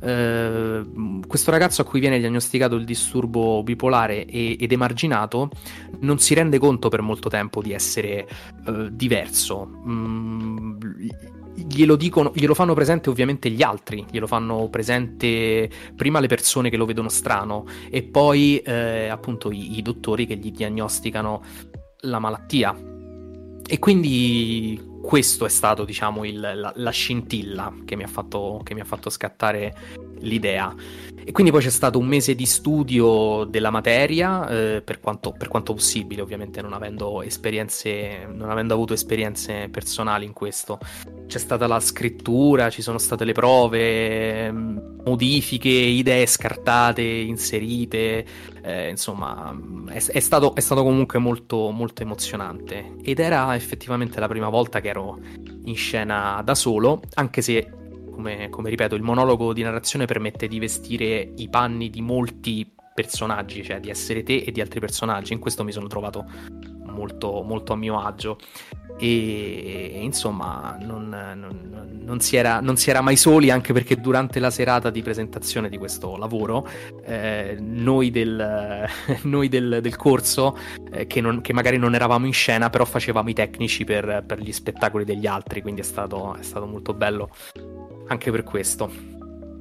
[0.00, 5.50] Uh, questo ragazzo a cui viene diagnosticato il disturbo bipolare e, ed emarginato
[6.00, 8.28] non si rende conto per molto tempo di essere
[8.66, 9.66] uh, diverso.
[9.86, 10.80] Mm,
[11.66, 16.76] glielo, dicono, glielo fanno presente ovviamente gli altri, glielo fanno presente prima le persone che
[16.76, 21.42] lo vedono strano e poi eh, appunto i, i dottori che gli diagnosticano
[22.02, 22.97] la malattia.
[23.70, 28.80] E quindi questo è stato, diciamo, il, la, la, scintilla che mi, fatto, che mi,
[28.80, 29.74] ha fatto, scattare
[30.20, 30.74] l'idea.
[31.22, 35.48] E quindi poi c'è stato un mese di studio della materia, eh, per, quanto, per,
[35.48, 40.78] quanto, possibile, ovviamente non avendo esperienze, non avendo avuto esperienze personali in questo.
[41.26, 48.24] C'è stata la scrittura, ci sono state le prove, modifiche, idee scartate, inserite,
[48.68, 52.96] eh, insomma, è, è, stato, è, stato, comunque molto, molto emozionante.
[53.02, 55.18] Ed era effettivamente la prima volta che ero
[55.64, 57.70] in scena da solo, anche se
[58.10, 63.64] come, come, ripeto, il monologo di narrazione permette di vestire i panni di molti personaggi,
[63.64, 65.32] cioè di essere te e di altri personaggi.
[65.32, 66.26] In questo mi sono trovato
[66.84, 68.38] molto, molto a mio agio.
[68.98, 74.40] E insomma, non, non, non, si era, non, si era, mai soli, anche perché durante
[74.40, 76.66] la serata di presentazione di questo lavoro,
[77.04, 78.88] eh, noi, del,
[79.22, 80.56] noi del, del corso,
[80.90, 84.52] eh, che, che, magari non eravamo in scena, però facevamo i tecnici per, per gli
[84.52, 87.30] spettacoli degli altri, quindi è stato, è stato molto bello
[88.08, 89.17] anche per questo.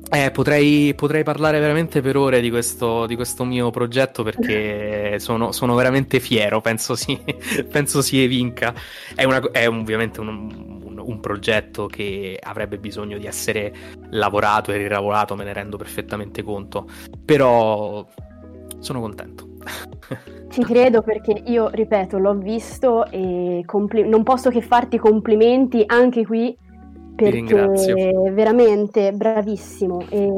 [0.09, 5.51] Eh, potrei, potrei, parlare veramente per ore di questo, di questo mio progetto perché sono,
[5.51, 7.19] sono, veramente fiero, penso si,
[7.69, 8.73] penso si evinca.
[9.13, 13.73] È, una, è ovviamente un, un, un, progetto che avrebbe bisogno di essere
[14.11, 16.87] lavorato e rilavorato, me ne rendo perfettamente conto,
[17.25, 18.07] però
[18.79, 19.45] sono contento.
[20.49, 26.25] Ci credo perché io, ripeto, l'ho visto e compli- non posso che farti complimenti anche
[26.25, 26.57] qui
[27.17, 30.05] perché veramente bravissimo.
[30.09, 30.31] E,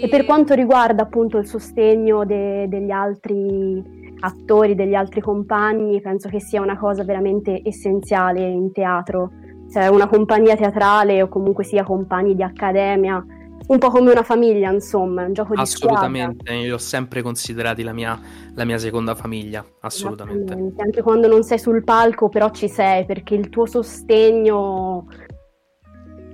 [0.00, 6.28] e, per quanto riguarda appunto il sostegno de- degli altri attori, degli altri compagni, penso
[6.28, 9.30] che sia una cosa veramente essenziale in teatro.
[9.70, 13.24] Cioè una compagnia teatrale o comunque sia compagni di accademia,
[13.66, 15.98] un po' come una famiglia, insomma, un gioco di squadra.
[15.98, 18.18] Assolutamente, io li ho sempre considerati la mia,
[18.54, 20.52] la mia seconda famiglia, assolutamente.
[20.76, 25.06] Anche quando non sei sul palco, però ci sei, perché il tuo sostegno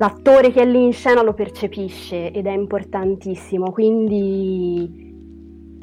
[0.00, 5.08] l'attore che è lì in scena lo percepisce ed è importantissimo, quindi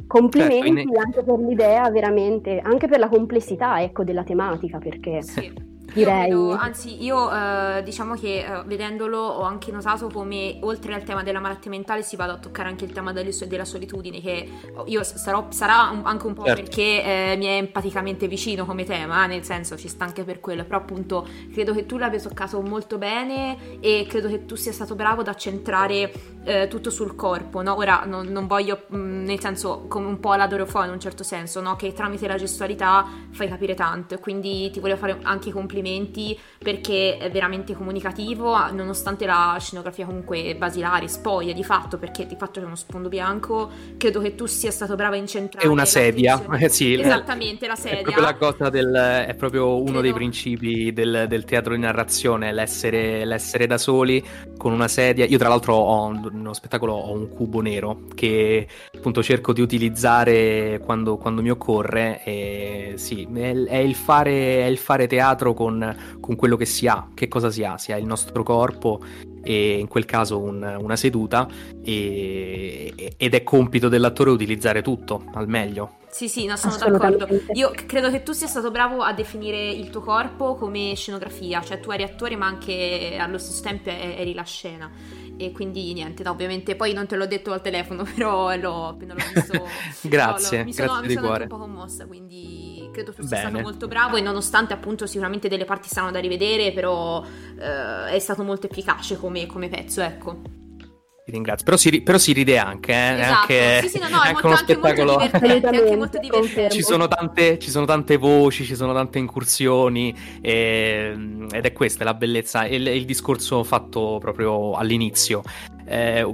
[0.08, 0.98] complimenti certo, in...
[0.98, 5.22] anche per l'idea, veramente, anche per la complessità ecco, della tematica, perché...
[5.22, 6.30] Sì direi.
[6.30, 11.04] Io vedo, anzi, io eh, diciamo che eh, vedendolo ho anche notato come oltre al
[11.04, 14.50] tema della malattia mentale si vada a toccare anche il tema della solitudine, che
[14.86, 16.62] io sarò, sarà un, anche un po' certo.
[16.62, 20.63] perché eh, mi è empaticamente vicino come tema, nel senso ci sta anche per quello,
[20.63, 24.95] però appunto credo che tu l'abbia toccato molto bene e credo che tu sia stato
[24.95, 26.12] bravo ad accentrare
[26.43, 27.76] eh, tutto sul corpo, no?
[27.76, 31.00] Ora non, non voglio, mh, mm, nel senso, come un po' la Dorofò in un
[31.00, 31.76] certo senso, no?
[31.76, 37.18] Che tramite la gestualità fai capire tanto, quindi ti voglio fare anche i complimenti perché
[37.18, 42.66] è veramente comunicativo, nonostante la scenografia comunque basilare, spoglia di fatto, perché di fatto c'è
[42.66, 45.66] uno sfondo bianco, credo che tu sia stato bravo a incentrare.
[45.66, 47.00] È una sedia, eh, sì.
[47.00, 48.00] Esattamente, la sedia.
[48.00, 50.02] È proprio la cosa del, è proprio uno credo...
[50.02, 54.24] dei principi del, del, teatro di narrazione, l'essere, l'essere da soli
[54.58, 55.26] con una sedia.
[55.26, 60.82] Io tra l'altro ho nello spettacolo ho un cubo nero che appunto cerco di utilizzare
[60.84, 62.24] quando, quando mi occorre.
[62.24, 65.67] E sì, è, è, il fare, è, il fare, teatro con,
[66.20, 67.10] con, quello che si ha.
[67.14, 67.78] Che cosa si ha?
[67.78, 69.02] Si ha il nostro corpo
[69.44, 71.48] e in quel caso un, una seduta
[71.84, 75.96] e, ed è compito dell'attore utilizzare tutto al meglio.
[76.10, 77.28] Sì, sì, no, sono d'accordo.
[77.54, 81.80] Io credo che tu sia stato bravo a definire il tuo corpo come scenografia, cioè
[81.80, 84.90] tu eri attore ma anche allo stesso tempo eri la scena
[85.38, 89.14] e quindi niente, no, ovviamente poi non te l'ho detto al telefono, però l'ho, appena
[89.14, 89.68] l'ho visto...
[90.10, 93.38] grazie, no, mi sono, grazie mi sono anche un po' commossa, quindi credo tu sia
[93.38, 98.20] stato molto bravo e nonostante appunto sicuramente delle parti saranno da rivedere, però eh, è
[98.20, 100.42] stato molto efficace come, come pezzo, ecco.
[101.26, 101.66] Ti ringrazio.
[101.66, 103.20] Però si, però si ride anche, eh?
[103.20, 103.40] Esatto.
[103.42, 105.18] Anche, sì, sì, no, no, è molto, anche spettacolo...
[105.18, 106.70] molto divertente, anche molto divertente.
[106.70, 112.04] Ci sono, tante, ci sono tante voci, ci sono tante incursioni e, ed è questa
[112.06, 112.66] la bellezza.
[112.66, 115.44] Il, il discorso fatto proprio all'inizio.
[115.86, 116.26] Eh,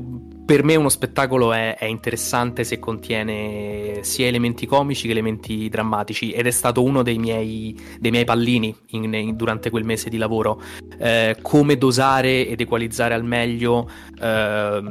[0.46, 6.32] per me uno spettacolo è, è, interessante se contiene sia elementi comici che elementi drammatici
[6.32, 10.18] ed è stato uno dei miei, dei miei pallini in, in, durante quel mese di
[10.18, 10.62] lavoro.
[10.98, 14.82] Eh, come dosare ed equalizzare al meglio eh,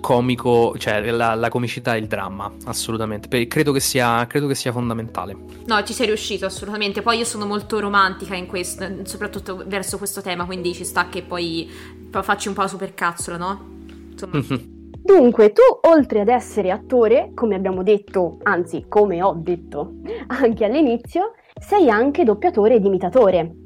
[0.00, 3.28] comico, cioè la, la, comicità e il dramma, assolutamente.
[3.28, 5.36] Per, credo, che sia, credo che sia fondamentale.
[5.66, 7.02] No, ci sei riuscito assolutamente.
[7.02, 11.22] Poi io sono molto romantica in questo, soprattutto verso questo tema, quindi ci sta che
[11.22, 11.70] poi
[12.10, 13.78] facci un po' la supercazzola, no?
[14.26, 14.68] Insomma.
[15.02, 19.94] Dunque, tu oltre ad essere attore, come abbiamo detto, anzi come ho detto
[20.26, 23.56] anche all'inizio, sei anche doppiatore ed imitatore.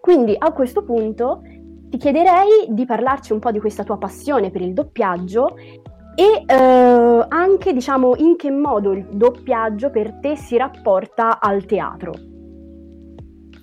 [0.00, 1.42] Quindi a questo punto
[1.88, 5.56] ti chiederei di parlarci un po' di questa tua passione per il doppiaggio
[6.14, 12.12] e eh, anche diciamo in che modo il doppiaggio per te si rapporta al teatro.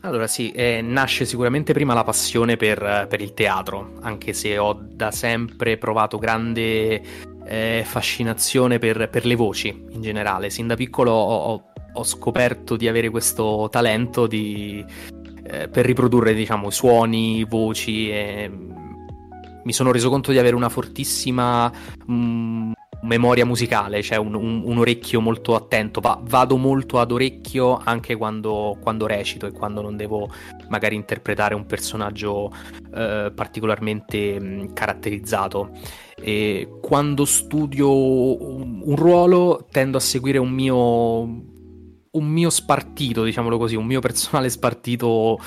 [0.01, 4.73] Allora sì, eh, nasce sicuramente prima la passione per, per, il teatro, anche se ho
[4.73, 7.01] da sempre provato grande
[7.45, 10.49] eh, fascinazione per, per, le voci in generale.
[10.49, 14.85] Sin da piccolo ho, ho scoperto di avere questo talento di,
[15.43, 18.49] eh, per riprodurre diciamo, suoni, voci e
[19.63, 21.69] mi sono reso conto di avere una fortissima
[22.05, 22.71] mh, mm,
[23.01, 25.99] memoria musicale, cioè un, un, un orecchio molto attento.
[25.99, 30.29] Va, vado molto ad orecchio anche quando, quando, recito e quando non devo
[30.67, 32.51] magari interpretare un personaggio
[32.93, 35.71] eh, particolarmente mh, caratterizzato.
[36.21, 41.57] E quando studio un, un ruolo tendo a seguire un mio
[42.11, 45.37] un mio spartito, diciamolo così, un mio personale spartito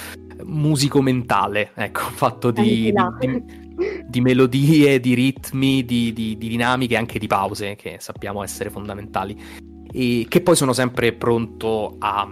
[0.45, 3.62] musico-mentale, ecco, fatto di, di,
[4.03, 9.41] di, di melodie, di ritmi, di, dinamiche e anche di pause, che sappiamo essere fondamentali,
[9.93, 12.29] e che poi sono sempre pronto a,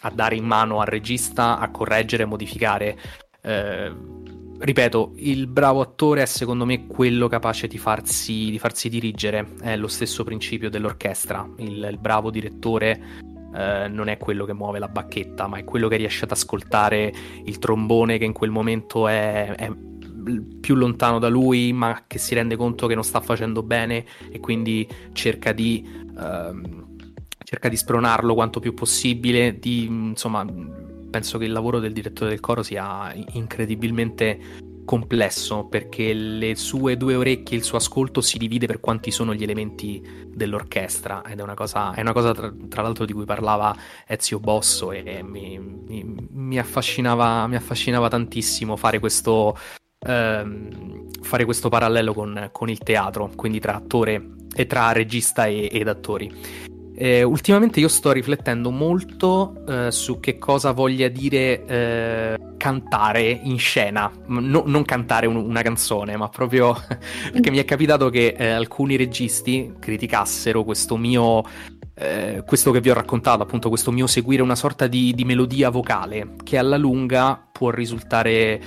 [0.00, 2.98] a dare in mano al regista, a correggere, modificare.
[3.42, 3.92] Eh,
[4.58, 9.76] ripeto, il bravo attore è secondo me quello capace di farsi, di farsi dirigere, è
[9.76, 14.88] lo stesso principio dell'orchestra, il, il bravo direttore eh, non è quello che muove la
[14.88, 17.12] bacchetta, ma è quello che riesce ad ascoltare
[17.44, 19.70] il trombone che in quel momento è, è
[20.60, 24.40] più lontano da lui, ma che si rende conto che non sta facendo bene e
[24.40, 25.86] quindi cerca di,
[26.18, 26.86] ehm,
[27.44, 29.58] cerca di spronarlo quanto più possibile.
[29.58, 30.44] Di, insomma,
[31.10, 37.14] penso che il lavoro del direttore del coro sia incredibilmente complesso perché le sue due
[37.16, 41.54] orecchie, il suo ascolto si divide per quanti sono gli elementi dell'orchestra ed è una
[41.54, 46.28] cosa, è una cosa tra, tra, l'altro di cui parlava Ezio Bosso e mi, mi,
[46.30, 49.58] mi, affascinava, mi affascinava tantissimo fare questo,
[50.06, 55.68] ehm, fare questo parallelo con, con, il teatro, quindi tra attore e tra regista e,
[55.70, 56.32] ed attori.
[56.98, 63.58] Eh, ultimamente io sto riflettendo molto eh, su che cosa voglia dire eh, cantare in
[63.58, 66.74] scena, no, non cantare un, una canzone, ma proprio
[67.32, 71.42] perché mi è capitato che eh, alcuni registi criticassero questo mio
[71.98, 75.70] eh, questo che vi ho raccontato, appunto, questo mio seguire una sorta di, di melodia
[75.70, 78.60] vocale che alla lunga può risultare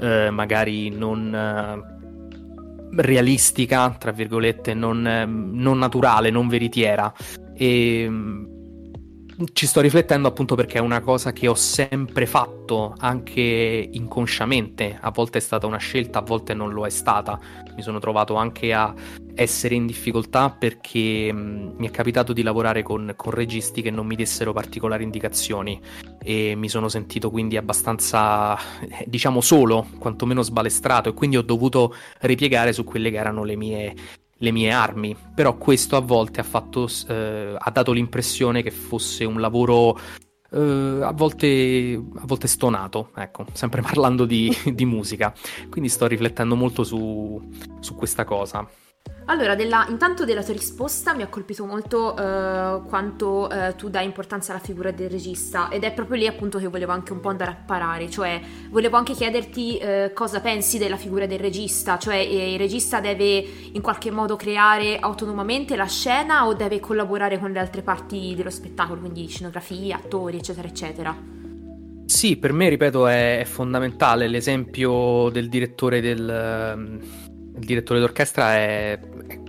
[0.00, 7.12] eh, magari non eh, realistica, tra virgolette, non, eh, non naturale, non veritiera.
[7.54, 8.55] E mm,
[9.52, 14.96] ci sto riflettendo appunto perché è una cosa che ho sempre fatto, anche inconsciamente.
[15.00, 17.38] A volte è stata una scelta, a volte non lo è stata.
[17.74, 18.94] Mi sono trovato anche a
[19.34, 23.90] essere in difficoltà perché mh, mm, mi è capitato di lavorare con, con, registi che
[23.90, 25.78] non mi dessero particolari indicazioni
[26.22, 31.94] e mi sono sentito quindi abbastanza, eh, diciamo, solo, quantomeno sbalestrato e quindi ho dovuto
[32.20, 33.94] ripiegare su quelle che erano le mie
[34.38, 39.24] le mie armi, però questo a volte ha, fatto, eh, ha dato l'impressione che fosse
[39.24, 39.98] un lavoro
[40.50, 45.32] eh, a, volte, a, volte, stonato, ecco, sempre parlando di, di musica,
[45.70, 47.40] quindi sto riflettendo molto su,
[47.80, 48.68] su questa cosa.
[49.28, 54.04] Allora, della, intanto della tua risposta mi ha colpito molto uh, quanto uh, tu dai
[54.04, 57.30] importanza alla figura del regista ed è proprio lì appunto che volevo anche un po'
[57.30, 62.18] andare a parare, cioè volevo anche chiederti uh, cosa pensi della figura del regista, cioè
[62.18, 67.50] eh, il regista deve in qualche modo creare autonomamente la scena o deve collaborare con
[67.50, 71.16] le altre parti dello spettacolo, quindi scenografia, attori, eccetera, eccetera.
[72.06, 77.24] Sì, per me, ripeto, è, è fondamentale l'esempio del direttore del
[77.58, 78.98] il direttore d'orchestra è,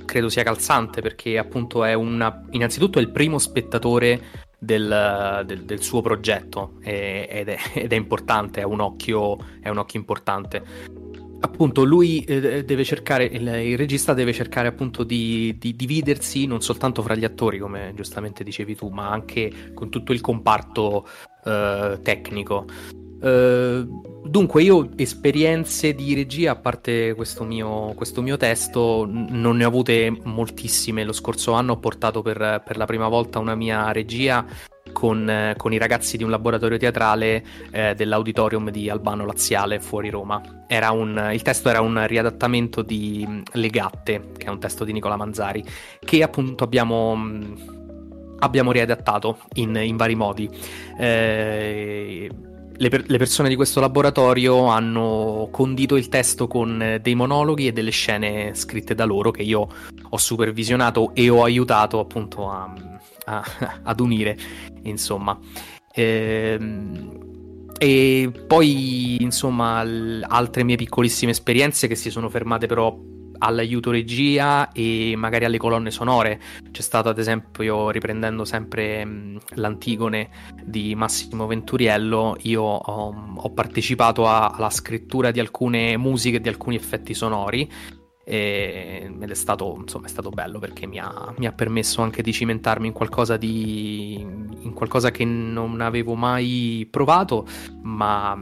[0.08, 5.82] credo sia calzante perché appunto è una, innanzitutto è il primo spettatore del, del, del
[5.84, 10.64] suo progetto ed è, ed è, importante, è un occhio, è un occhio importante.
[11.40, 16.62] Appunto, lui eh, deve cercare, il, il, regista deve cercare appunto di, di, dividersi non
[16.62, 21.08] soltanto fra gli attori, come giustamente dicevi tu, ma anche con tutto il comparto
[21.46, 22.66] eh, tecnico.
[23.20, 29.66] Uh, dunque, io esperienze di regia, a parte questo mio, questo mio testo, non ne
[29.66, 31.04] ho avute moltissime.
[31.04, 34.46] Lo scorso anno ho portato per, per la prima volta una mia regia
[34.92, 40.42] con, con, i ragazzi di un laboratorio teatrale eh, dell'auditorium di Albano Laziale fuori Roma.
[40.70, 45.16] Un, il testo era un riadattamento di Le Gatte, che è un testo di Nicola
[45.16, 45.64] Manzari,
[46.00, 47.66] che appunto abbiamo
[48.40, 50.50] abbiamo riadattato in, in vari modi.
[50.98, 52.30] Eh,
[52.78, 57.68] le, per- le, persone di questo laboratorio hanno condito il testo con eh, dei monologhi
[57.68, 59.68] e delle scene scritte da loro che io
[60.10, 62.74] ho supervisionato e ho aiutato appunto a,
[63.26, 63.44] a,
[63.84, 64.38] ad unire,
[64.84, 65.38] insomma.
[65.94, 67.26] Ehm,
[67.80, 72.98] e poi, insomma, l- altre mie piccolissime esperienze che si sono fermate però
[73.38, 76.40] all'aiuto regia e magari alle colonne sonore.
[76.72, 80.30] C'è stato ad esempio, riprendendo sempre mh, l'Antigone
[80.64, 86.76] di Massimo Venturiello, io ho, ho partecipato a, alla scrittura di alcune musiche di alcuni
[86.76, 87.70] effetti sonori
[88.30, 92.34] ed è stato, insomma, è stato bello perché mi ha, mi ha, permesso anche di
[92.34, 97.48] cimentarmi in qualcosa, di, in qualcosa che non avevo mai provato,
[97.84, 98.38] ma,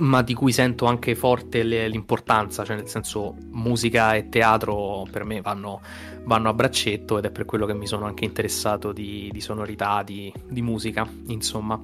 [0.00, 5.40] ma di cui sento anche forte l'importanza, cioè nel senso musica e teatro per me
[5.40, 5.80] vanno,
[6.24, 10.02] vanno a braccetto ed è per quello che mi sono anche interessato di, di sonorità,
[10.02, 11.78] di, di musica, insomma.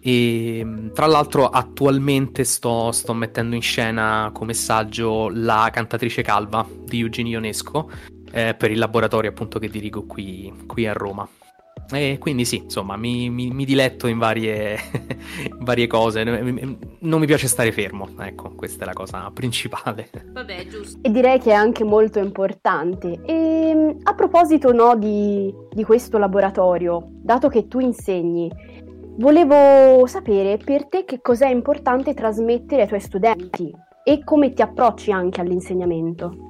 [0.00, 7.00] E tra l'altro attualmente sto, sto, mettendo in scena come saggio la cantatrice calva di
[7.00, 7.90] Eugene Ionesco
[8.30, 11.28] eh, per il laboratorio appunto che dirigo qui, qui a Roma.
[11.90, 14.78] E quindi sì, insomma, mi, mi, mi diletto in varie,
[15.60, 16.24] varie, cose.
[16.24, 20.08] Non mi piace stare fermo, ecco, questa è la cosa principale.
[20.32, 20.98] Vabbè, giusto.
[21.02, 23.20] E direi che è anche molto importante.
[23.24, 28.50] E a proposito no, di, di questo laboratorio, dato che tu insegni,
[29.18, 33.74] Volevo sapere per te che cos'è importante trasmettere ai tuoi studenti
[34.04, 36.45] e come ti approcci anche all'insegnamento.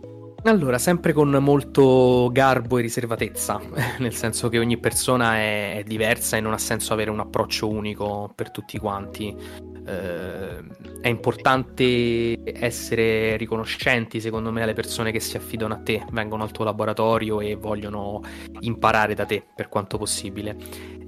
[0.47, 3.61] Allora, sempre con molto garbo e riservatezza,
[3.99, 8.31] nel senso che ogni persona è, diversa e non ha senso avere un approccio unico
[8.33, 9.35] per tutti quanti.
[9.87, 16.43] Eh, è importante essere riconoscenti, secondo me, alle persone che si affidano a te, vengono
[16.43, 18.23] al tuo laboratorio e vogliono
[18.61, 20.57] imparare da te per quanto possibile.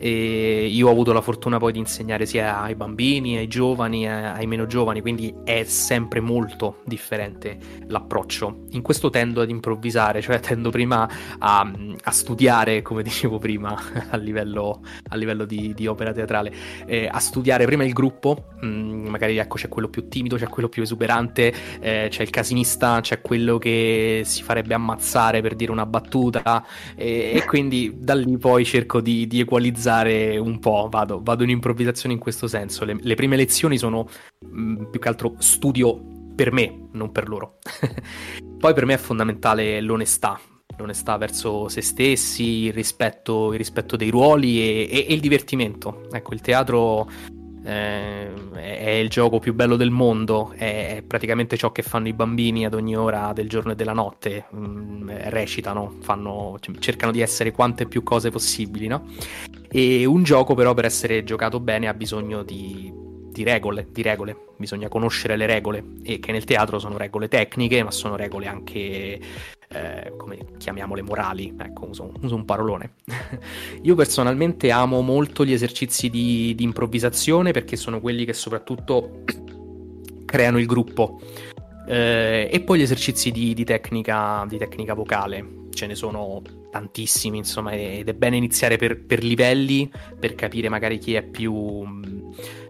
[0.00, 4.46] E io ho avuto la fortuna poi di insegnare sia ai bambini, ai giovani, ai
[4.46, 7.58] meno giovani, quindi è sempre molto differente
[7.88, 8.66] l'approccio.
[8.70, 11.08] In questo tendo ad improvvisare, cioè tendo prima
[11.38, 11.68] a,
[12.02, 13.76] a studiare, come dicevo prima,
[14.10, 16.52] a livello, a livello di, di, opera teatrale,
[16.86, 20.68] eh, a studiare prima il gruppo, mm, magari ecco c'è quello più timido, c'è quello
[20.68, 25.86] più esuberante, eh, c'è il casinista, c'è quello che si farebbe ammazzare per dire una
[25.86, 26.64] battuta
[26.94, 31.50] e, e quindi da lì poi cerco di, di equalizzare un po', vado, vado in
[31.50, 32.84] improvvisazione in questo senso.
[32.84, 34.08] Le, le prime lezioni sono
[34.40, 37.58] mh, mm, più che altro studio per me, non per loro.
[38.58, 40.38] Poi per me è fondamentale l'onestà,
[40.76, 46.06] l'onestà verso se stessi, il rispetto, il rispetto dei ruoli e, e, e, il divertimento.
[46.12, 47.08] Ecco, il teatro
[47.68, 52.64] eh, è il gioco più bello del mondo, è praticamente ciò che fanno i bambini
[52.64, 57.86] ad ogni ora del giorno e della notte, mm, recitano, fanno, cercano di essere quante
[57.86, 59.06] più cose possibili, no?
[59.70, 62.90] E un gioco però per essere giocato bene ha bisogno di,
[63.30, 67.82] di regole, di regole, bisogna conoscere le regole e che nel teatro sono regole tecniche
[67.82, 69.20] ma sono regole anche
[69.78, 72.94] eh, come chiamiamole morali, ecco uso, uso un parolone.
[73.82, 79.22] Io personalmente amo molto gli esercizi di, di improvvisazione perché sono quelli che soprattutto
[80.26, 81.20] creano il gruppo.
[81.86, 87.38] Eh, e poi gli esercizi di, di, tecnica, di tecnica vocale, ce ne sono tantissimi,
[87.38, 91.86] insomma, ed è bene iniziare per, per livelli, per capire magari chi più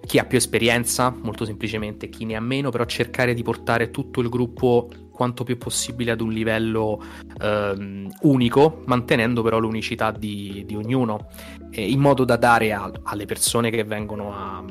[0.09, 4.23] chi ha più esperienza, molto semplicemente, chi ne ha meno, però cercare di portare tutto
[4.23, 4.89] il gruppo
[5.19, 7.03] quanto più possibile ad un livello
[7.43, 11.27] ehm, unico, mantenendo però l'unicità di, di ognuno,
[11.71, 14.65] eh, in modo da dare a, alle persone che vengono a,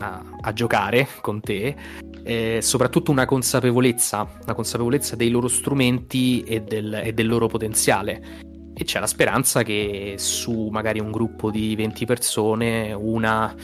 [0.00, 1.76] a, a giocare con te
[2.22, 8.40] eh, soprattutto una consapevolezza, una consapevolezza dei loro strumenti e del, e del loro potenziale.
[8.72, 13.54] E c'è la speranza che su magari un gruppo di 20 persone una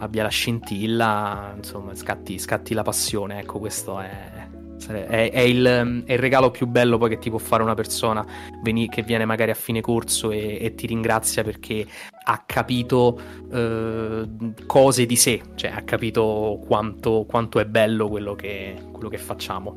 [0.00, 3.40] abbia la scintilla, insomma, scatti, scatti la passione.
[3.40, 4.37] Ecco, questo è,
[4.86, 5.64] è, è, il,
[6.06, 8.24] è, il, regalo più bello poi che ti può fare una persona
[8.62, 11.86] veni, che viene magari a fine corso e, e ti ringrazia perché
[12.24, 13.20] ha capito
[13.52, 14.28] eh,
[14.66, 19.74] cose di sé, cioè ha capito quanto, quanto è bello quello che, quello che facciamo.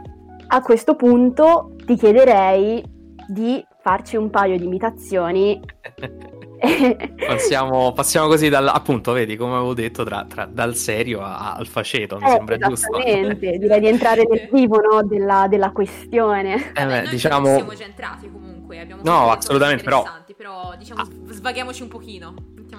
[0.47, 2.83] A questo punto ti chiederei
[3.27, 5.59] di farci un paio di imitazioni
[7.25, 11.65] passiamo, passiamo, così dal, appunto, vedi, come avevo detto, tra, tra, dal serio a, al
[11.65, 12.97] faceto, mi eh, sembra giusto.
[12.97, 16.71] Esattamente, direi di entrare nel vivo no, della, della, questione.
[16.73, 17.55] Eh beh, diciamo...
[17.55, 20.05] siamo centrati comunque, abbiamo No, assolutamente, però...
[20.37, 21.07] Però, diciamo, ah.
[21.29, 22.33] svaghiamoci un pochino.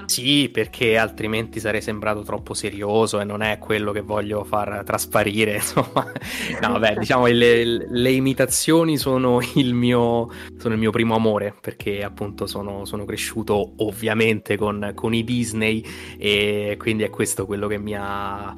[0.07, 5.55] Sì, perché altrimenti sarei sembrato troppo serioso e non è quello che voglio far trasparire.
[5.63, 6.11] Insomma,
[6.61, 12.03] no, vabbè, diciamo le, le imitazioni sono il, mio, sono il, mio, primo amore perché
[12.03, 15.85] appunto sono, sono cresciuto ovviamente con, con, i Disney
[16.19, 18.55] e quindi è questo quello che mi ha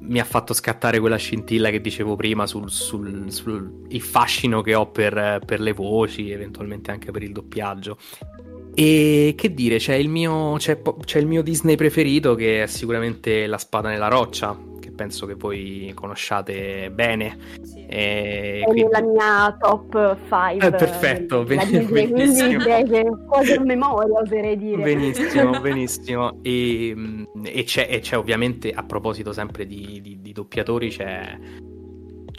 [0.00, 4.90] mi ha fatto scattare quella scintilla che dicevo prima sul, sul, sul fascino che ho
[4.90, 7.96] per, per, le voci, eventualmente anche per il doppiaggio.
[8.80, 13.48] E che dire, c'è il, mio, c'è, c'è il mio Disney preferito che è sicuramente
[13.48, 17.38] La spada nella roccia, che penso che voi conosciate bene.
[17.60, 17.84] Sì.
[17.88, 18.84] E è quindi...
[18.84, 20.64] nella mia top 5.
[20.64, 22.62] Eh, perfetto, ben- benissimo.
[22.62, 24.80] Quindi quasi a memoria oserei dire.
[24.80, 26.38] Benissimo, benissimo.
[26.42, 31.36] E, e, c'è, e, c'è, ovviamente, a proposito sempre di, di, di doppiatori, c'è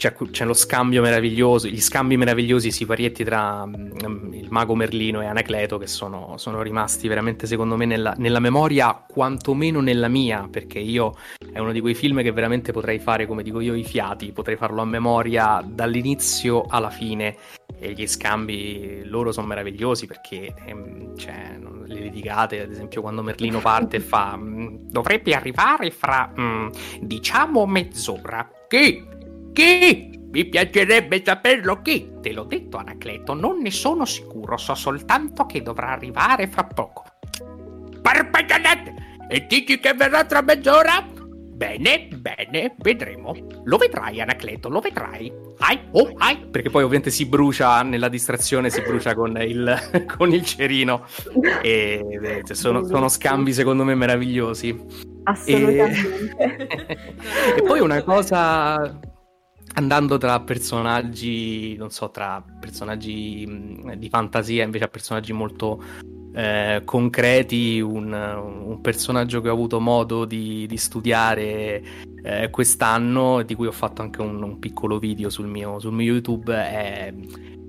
[0.00, 5.26] c'è, c'è, lo scambio meraviglioso, gli scambi meravigliosi siparietti tra um, il mago Merlino e
[5.26, 10.78] Anacleto che sono, sono rimasti veramente secondo me nella, nella, memoria, quantomeno nella mia, perché
[10.78, 11.16] io
[11.52, 14.56] è uno di quei film che veramente potrei fare, come dico io, i fiati, potrei
[14.56, 17.36] farlo a memoria dall'inizio alla fine
[17.78, 23.58] e gli scambi loro sono meravigliosi perché ehm, cioè, le litigate, ad esempio quando Merlino
[23.58, 26.68] parte e fa mm, dovrebbe arrivare fra mm,
[27.02, 28.50] diciamo mezz'ora.
[28.66, 29.04] Che
[29.52, 30.18] chi?
[30.30, 32.12] Mi piacerebbe saperlo chi.
[32.20, 37.04] Te l'ho detto, Anacleto, non ne sono sicuro, so soltanto che dovrà arrivare fra poco.
[38.00, 38.94] Parpeggianete!
[39.28, 41.04] E dici che verrà tra mezz'ora?
[41.60, 43.36] Bene, bene, vedremo.
[43.64, 45.30] Lo vedrai, Anacleto, lo vedrai.
[45.58, 46.46] Ai, oh, ai.
[46.50, 49.76] Perché poi ovviamente si brucia nella distrazione, si brucia con il,
[50.16, 51.04] con il cerino.
[51.60, 54.74] E vedete, sono, sono scambi secondo me meravigliosi.
[55.24, 56.34] Assolutamente.
[56.38, 56.98] E...
[57.58, 58.98] e poi una cosa
[59.74, 63.46] andando tra personaggi, non so, tra personaggi
[63.96, 65.82] di fantasia invece a personaggi molto
[66.32, 71.82] eh, concreti, un, un, personaggio che ho avuto modo di, di studiare
[72.22, 76.12] eh, quest'anno, di cui ho fatto anche un, un piccolo video sul mio, sul mio
[76.12, 77.12] YouTube, è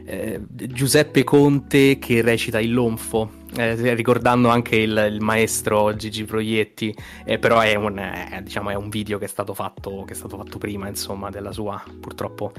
[0.05, 6.95] eh, Giuseppe Conte che recita il Lonfo, eh, ricordando anche il, il, maestro Gigi Proietti,
[7.25, 10.37] eh, però è un, eh, diciamo, è un, video che è, stato fatto, è stato
[10.37, 12.51] fatto prima, insomma, della sua purtroppo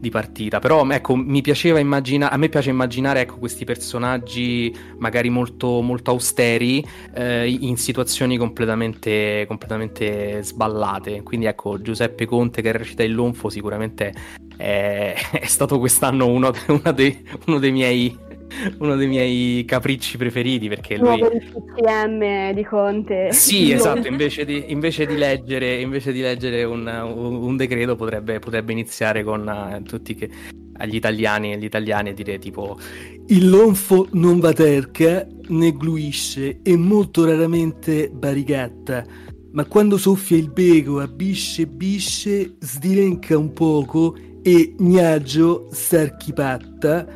[0.00, 0.58] di partita.
[0.58, 6.10] Però ecco, mi piaceva immaginare, a me piace immaginare ecco, questi personaggi magari molto, molto
[6.10, 6.84] austeri
[7.14, 11.22] eh, in situazioni completamente, completamente sballate.
[11.22, 16.92] Quindi ecco, Giuseppe Conte che recita il Lonfo sicuramente è, è stato quest'anno uno, uno,
[16.92, 18.28] dei, uno dei miei
[18.78, 21.20] uno dei miei capricci preferiti perché lui...
[21.76, 23.32] CM di Conte.
[23.32, 28.72] Sì, esatto, invece di, invece di leggere, invece di leggere un, un, decreto potrebbe, potrebbe
[28.72, 30.28] iniziare con uh, tutti che
[30.78, 32.76] agli italiani, agli italiani dire tipo
[33.28, 39.04] il lonfo non va terca né gluisce e molto raramente barigatta
[39.52, 47.06] ma quando soffia il beco a bisce bisce sdilenca un poco e gnaggio sarchipatta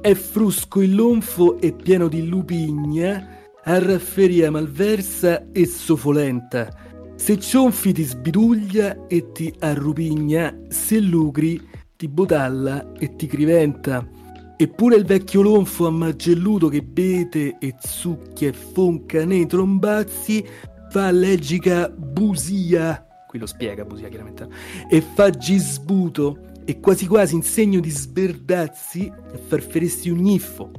[0.00, 6.68] è frusco il lonfo e pieno di lupigna, a rafferia malversa e sofolenta.
[7.16, 11.60] Se cionfi ti sbiduglia e ti arrupigna, se lucri
[11.96, 14.08] ti botalla e ti criventa.
[14.56, 20.42] Eppure il vecchio lonfo ammagelluto che bete e zucchia e fonca nei trombazzi
[20.90, 23.06] fa allergica busia.
[23.28, 24.48] Qui lo spiega busia chiaramente.
[24.90, 29.12] E fa gisbuto e quasi quasi in segno di sberdazzi
[29.48, 30.70] farferesti un gniffo.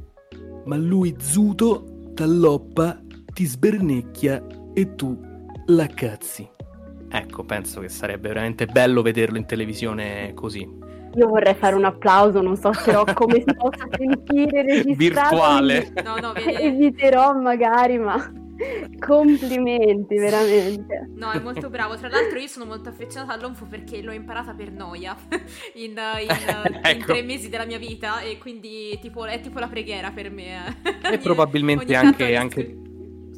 [0.64, 2.98] Ma lui zuto t'alloppa,
[3.30, 5.20] ti sbernecchia e tu
[5.66, 6.48] la cazzi.
[7.10, 10.66] Ecco, penso che sarebbe veramente bello vederlo in televisione così.
[11.14, 14.96] Io vorrei fare un applauso, non so però come si possa sentire registrato.
[14.96, 15.92] Virtuale.
[16.02, 18.32] No, no, Eviterò magari, ma...
[18.98, 21.10] Complimenti, veramente.
[21.14, 21.96] No, è molto bravo.
[21.96, 25.16] Tra l'altro, io sono molto affezionata all'onfo perché l'ho imparata per noia
[25.74, 25.96] in, in,
[26.82, 26.88] ecco.
[26.88, 28.20] in tre mesi della mia vita.
[28.20, 30.80] E quindi tipo, è tipo la preghiera per me.
[31.02, 32.76] E probabilmente anche, anche,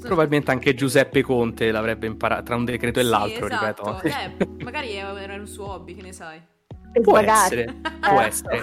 [0.00, 4.00] probabilmente anche Giuseppe Conte l'avrebbe imparato tra un decreto e l'altro, esatto.
[4.02, 4.56] ripeto.
[4.58, 6.40] Eh, magari era un suo hobby, che ne sai.
[7.02, 8.62] Può essere, può essere.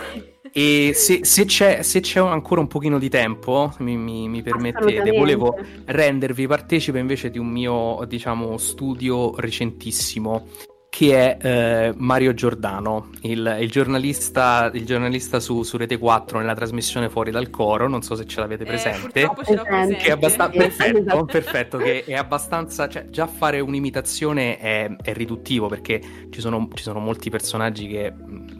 [0.53, 5.11] E se, se, c'è, se, c'è, ancora un pochino di tempo, mi, mi, mi permettete,
[5.11, 10.47] volevo rendervi partecipe invece di un mio, diciamo, studio recentissimo
[10.93, 16.53] che è eh, Mario Giordano, il, il, giornalista, il giornalista su, su, Rete 4 nella
[16.53, 19.21] trasmissione Fuori dal Coro, non so se ce l'avete presente.
[19.21, 19.95] Eh, ce l'ho presente.
[19.95, 25.67] Che è abbastanza perfetto, perfetto, che è abbastanza, cioè già fare un'imitazione è, è riduttivo
[25.67, 28.13] perché ci sono, ci sono molti personaggi che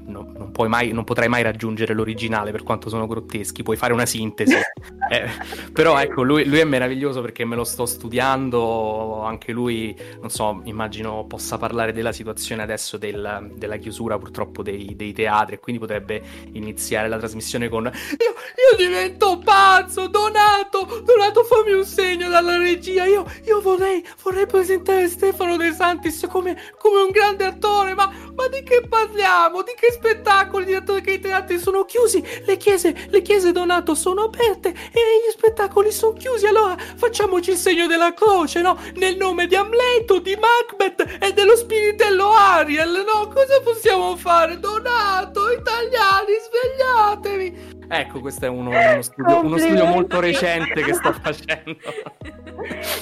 [0.06, 4.06] no, non, mai, non, potrai mai raggiungere l'originale per quanto sono grotteschi, puoi fare una
[4.06, 4.56] sintesi.
[5.10, 5.30] eh,
[5.72, 10.62] però ecco, lui, lui, è meraviglioso perché me lo sto studiando, anche lui, non so,
[10.66, 15.82] immagino possa parlare della situazione adesso del, della chiusura purtroppo dei, dei, teatri e quindi
[15.82, 16.22] potrebbe
[16.54, 23.06] iniziare la trasmissione con io, io divento pazzo, Donato, Donato fammi un segno, dalla regia,
[23.06, 28.48] io, io vorrei, vorrei, presentare Stefano De Santis come, come un grande attore, ma, ma,
[28.48, 29.62] di che parliamo?
[29.62, 30.74] Di che spettacoli?
[30.74, 35.32] Attori che i teatri sono chiusi, le chiese, le chiese Donato sono aperte e gli
[35.32, 38.78] spettacoli sono chiusi, allora facciamoci il segno della croce, no?
[38.96, 43.28] Nel nome di Amleto, di Macbeth e dello spiritello Ariel, no?
[43.28, 44.60] Cosa possiamo fare?
[44.60, 47.80] Donato, italiani, svegliatevi!
[47.94, 51.78] Ecco, questo è uno, uno, studio, uno studio, molto recente che sto facendo.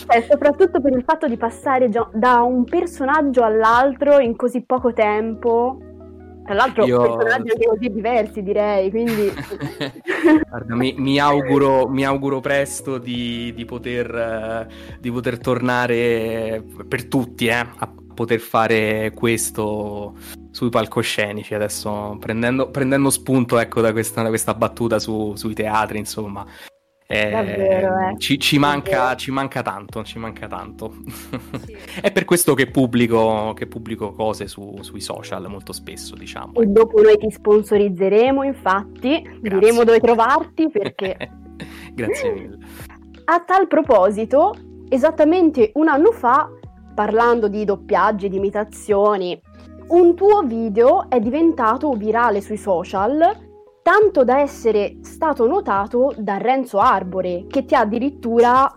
[0.08, 5.89] Eh, soprattutto per il fatto di passare da un personaggio all'altro in così poco tempo.
[6.50, 7.00] Tra l'altro, Io...
[7.00, 8.90] personaggi anche così diversi, direi.
[8.90, 9.32] Quindi...
[10.50, 14.68] Guarda, mi, mi, auguro, mi, auguro, presto di, di, poter,
[15.00, 20.16] di poter tornare per tutti eh, a poter fare questo
[20.50, 26.00] sui palcoscenici adesso prendendo, prendendo spunto ecco, da, questa, da questa battuta su, sui teatri
[26.00, 26.44] insomma
[27.12, 28.20] eh, Davvero, eh.
[28.20, 30.94] Ci, ci, manca, ci, manca, tanto, ci manca tanto.
[31.66, 31.76] Sì.
[32.02, 36.54] è per questo che pubblico, che pubblico cose su, sui social molto spesso, diciamo.
[36.54, 39.60] E dopo noi ti sponsorizzeremo, infatti, Grazie.
[39.60, 41.18] diremo dove trovarti perché...
[41.96, 42.58] Grazie mille.
[43.26, 44.56] A tal proposito,
[44.88, 46.48] esattamente un anno fa,
[46.94, 49.42] parlando di doppiaggi, di imitazioni,
[49.88, 53.49] un tuo video è diventato virale sui social,
[53.90, 58.72] tanto da essere stato notato da Renzo Arbore, che ti ha addirittura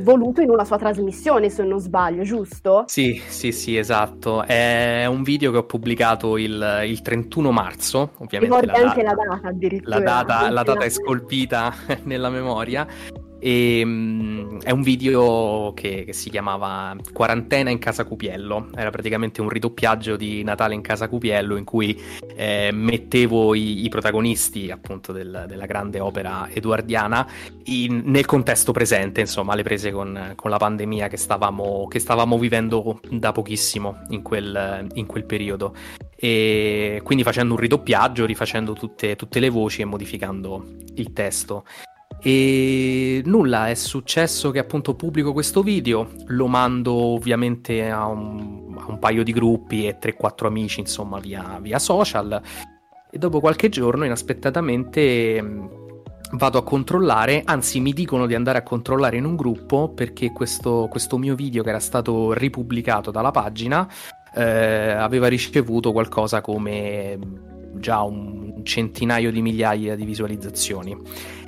[0.00, 2.84] voluto in una sua trasmissione, se non sbaglio, giusto?
[2.86, 4.44] Sì, sì, sì, esatto.
[4.44, 8.60] È un video che ho pubblicato il, il 31 marzo, ovviamente.
[8.60, 9.98] Ricordi anche data, la data addirittura.
[9.98, 11.74] La data, la data è scolpita
[12.04, 12.86] nella memoria
[13.44, 18.70] e, um, è un video che, che, si chiamava Quarantena in casa Cupiello.
[18.74, 22.00] Era praticamente un ridoppiaggio di Natale in casa Cupiello in cui
[22.34, 27.28] eh, mettevo i, i, protagonisti appunto del, della grande opera edoardiana
[27.64, 32.38] in, nel contesto presente, insomma, alle prese con, con la pandemia che stavamo, che stavamo,
[32.38, 35.74] vivendo da pochissimo in quel, in quel periodo.
[36.16, 40.64] E quindi facendo un ridoppiaggio, rifacendo tutte, tutte le voci e modificando
[40.94, 41.64] il testo.
[42.26, 48.86] E nulla, è successo che appunto pubblico questo video, lo mando ovviamente a un, a
[48.88, 52.40] un paio di gruppi e 3-4 amici, insomma, via, via social.
[53.10, 55.66] E dopo qualche giorno, inaspettatamente, mm,
[56.32, 60.88] vado a controllare, anzi mi dicono di andare a controllare in un gruppo perché questo,
[60.88, 63.86] questo mio video che era stato ripubblicato dalla pagina
[64.34, 67.18] eh, aveva ricevuto qualcosa come
[67.74, 70.96] già un centinaio di migliaia di visualizzazioni.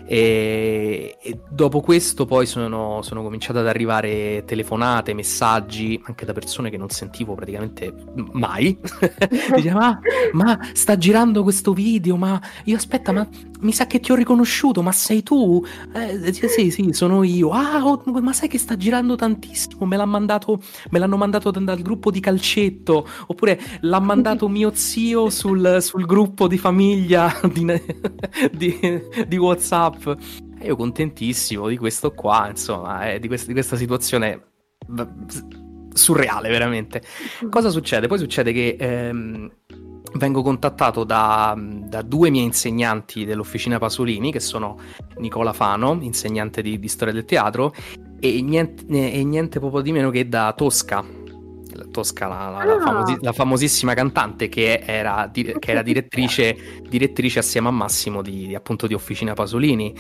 [0.09, 6.71] E, e dopo questo poi sono, sono cominciate ad arrivare telefonate, messaggi anche da persone
[6.71, 7.93] che non sentivo praticamente
[8.33, 8.79] mai.
[9.55, 9.99] Diceva,
[10.33, 13.29] ma, ma sta girando questo video, ma io aspetta, ma
[13.61, 15.65] mi sa che ti ho riconosciuto, ma sei tu?
[15.93, 17.51] Eh, sì, sì, sono io.
[17.51, 19.87] Ah, oh, ma sai che sta girando tantissimo?
[19.87, 25.31] Me, l'ha mandato, me l'hanno mandato dal gruppo di calcetto, oppure l'ha mandato mio zio
[25.31, 27.65] sul, sul gruppo di famiglia di,
[28.53, 28.79] di,
[29.27, 30.17] di WhatsApp up.
[30.59, 34.43] E io contentissimo di questo qua, insomma, eh, di, quest- di, questa situazione
[35.93, 37.03] surreale, veramente.
[37.51, 38.07] Cosa succede?
[38.07, 39.51] Poi succede che ehm,
[40.15, 44.79] vengo contattato da, da, due miei insegnanti dell'Officina Pasolini, che sono
[45.19, 47.75] Nicola Fano, insegnante di, di storia del teatro,
[48.21, 51.05] e niente, e niente proprio di meno che da Tosca,
[51.97, 56.55] Tosca, la, la, la, famosi- la, famosissima cantante che era, di- che era direttrice,
[56.87, 59.95] direttrice, assieme a Massimo di, di, appunto di Officina Pasolini.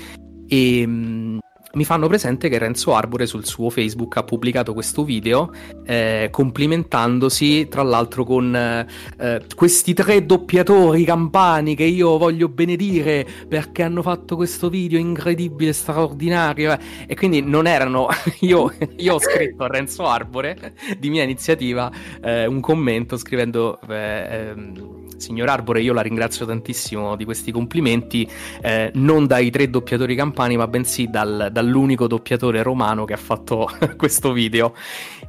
[0.46, 1.38] E mh,
[1.76, 5.52] mi fanno presente che Renzo Arbore sul suo Facebook ha pubblicato questo video
[5.84, 13.82] eh, complimentandosi tra l'altro con eh, questi tre doppiatori campani che io voglio benedire perché
[13.82, 16.78] hanno fatto questo video incredibile, straordinario eh.
[17.06, 18.08] e quindi non erano
[18.40, 21.90] io, io, ho scritto a Renzo Arbore di mia iniziativa
[22.22, 28.28] eh, un commento scrivendo eh, ehm, signor Arbore, io la ringrazio tantissimo di questi complimenti,
[28.62, 33.68] eh, non dai tre doppiatori campani, ma bensì dal, dall'unico doppiatore romano che ha fatto
[33.96, 34.74] questo video.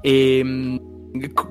[0.02, 0.96] E ehm,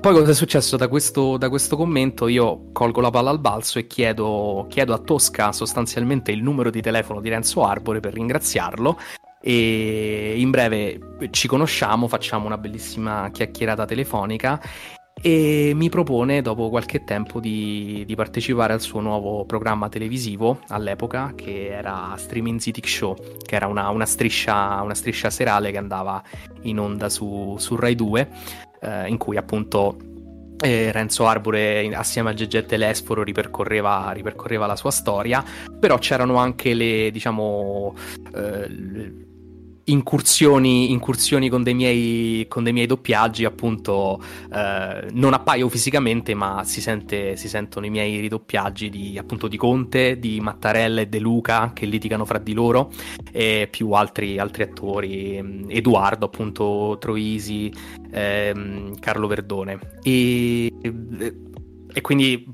[0.01, 2.29] poi cosa è successo da questo, da questo, commento?
[2.29, 6.81] Io colgo la palla al balzo e chiedo, chiedo a Tosca sostanzialmente il numero di
[6.81, 8.99] telefono di Renzo Arbore per ringraziarlo
[9.41, 10.99] e in breve
[11.31, 14.61] ci conosciamo, facciamo una bellissima chiacchierata telefonica
[15.23, 21.33] e mi propone dopo qualche tempo di, di, partecipare al suo nuovo programma televisivo all'epoca
[21.35, 26.23] che era Streaming Zitic Show che era una, una, striscia, una striscia, serale che andava
[26.63, 28.29] in onda su, su Rai 2
[28.81, 29.97] eh, in cui appunto
[30.59, 35.45] eh, Renzo Arbore assieme a Gegette Telesforo ripercorreva, ripercorreva, la sua storia.
[35.79, 37.95] Però c'erano anche le diciamo
[38.35, 39.26] eh,
[39.87, 44.23] incursioni, incursioni con, dei miei, con, dei miei, doppiaggi, appunto,
[44.53, 49.57] eh, non appaio fisicamente, ma si, sente, si, sentono i miei ridoppiaggi di, appunto, di
[49.57, 52.91] Conte, di Mattarella e De Luca che litigano fra di loro,
[53.31, 57.73] e più altri, altri attori, Edoardo, appunto, Troisi,
[58.11, 59.79] ehm, Carlo Verdone.
[60.03, 60.73] E,
[61.93, 62.45] e quindi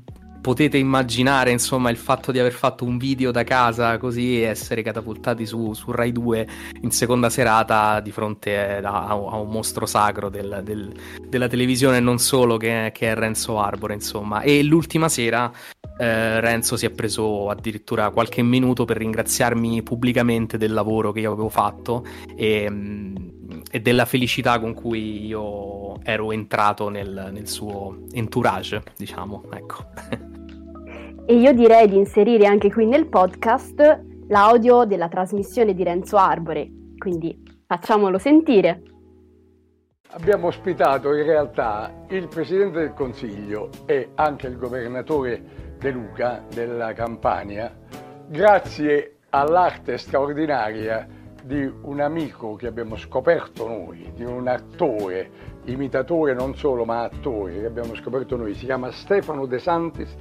[0.43, 4.81] potete immaginare insomma il fatto di aver fatto un video da casa così e essere
[4.81, 6.47] catapultati su, su Rai 2
[6.81, 10.91] in seconda serata di fronte a, a un mostro sacro del, del,
[11.29, 14.41] della televisione non solo che, che, è Renzo Arbore insomma.
[14.41, 15.49] E l'ultima sera
[15.97, 21.31] eh, Renzo si è preso addirittura qualche minuto per ringraziarmi pubblicamente del lavoro che io
[21.31, 22.69] avevo fatto e,
[23.75, 29.85] e della felicità con cui io ero entrato nel, nel suo entourage diciamo ecco
[31.25, 36.69] E io direi di inserire anche qui nel podcast l'audio della trasmissione di Renzo Arbore,
[36.97, 38.83] quindi facciamolo sentire.
[40.09, 46.91] Abbiamo ospitato in realtà il Presidente del Consiglio e anche il Governatore De Luca della
[46.91, 47.73] Campania,
[48.27, 51.07] grazie all'arte straordinaria
[51.43, 55.29] di un amico che abbiamo scoperto noi, di un attore,
[55.65, 60.15] imitatore non solo ma attore che abbiamo scoperto noi, si chiama Stefano De Santis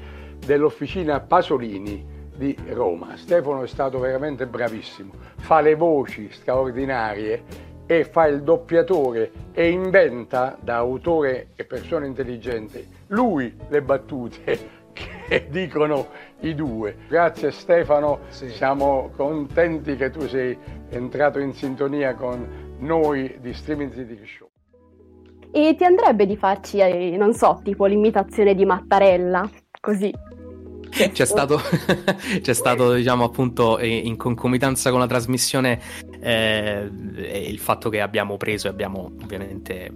[0.45, 2.05] dell'officina Pasolini
[2.37, 3.17] di Roma.
[3.17, 10.57] Stefano è stato veramente bravissimo, fa le voci straordinarie e fa il doppiatore e inventa
[10.61, 16.09] da autore e persona intelligente lui le battute che dicono
[16.41, 16.97] i due.
[17.09, 18.51] Grazie Stefano, sì.
[18.51, 20.57] siamo contenti che tu sei
[20.91, 24.49] entrato in sintonia con noi di Streaming City Show.
[25.51, 29.49] E ti andrebbe di farci, eh, non so, tipo l'imitazione di Mattarella,
[29.81, 30.13] così
[31.13, 31.59] c'è stato,
[32.43, 35.81] c'è stato, diciamo, appunto, in concomitanza con la trasmissione,
[36.21, 36.89] eh,
[37.47, 39.91] il fatto che abbiamo preso e abbiamo ovviamente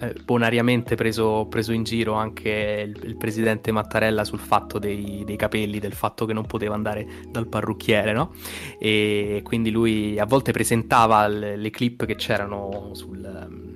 [0.00, 5.36] eh, bonariamente preso, preso, in giro anche il, il, presidente Mattarella sul fatto dei, dei,
[5.36, 8.32] capelli, del fatto che non poteva andare dal parrucchiere, no?
[8.78, 13.67] E quindi lui a volte presentava le, le clip che c'erano sul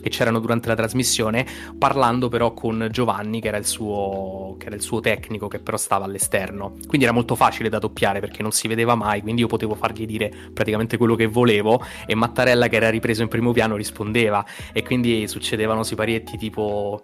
[0.00, 1.46] che c'erano durante la trasmissione,
[1.78, 5.76] parlando però con Giovanni, che era, il suo, che era il suo tecnico, che però
[5.76, 6.76] stava all'esterno.
[6.86, 10.06] Quindi era molto facile da doppiare perché non si vedeva mai, quindi io potevo fargli
[10.06, 14.44] dire praticamente quello che volevo e Mattarella, che era ripreso in primo piano, rispondeva.
[14.72, 17.02] E quindi succedevano siparietti tipo...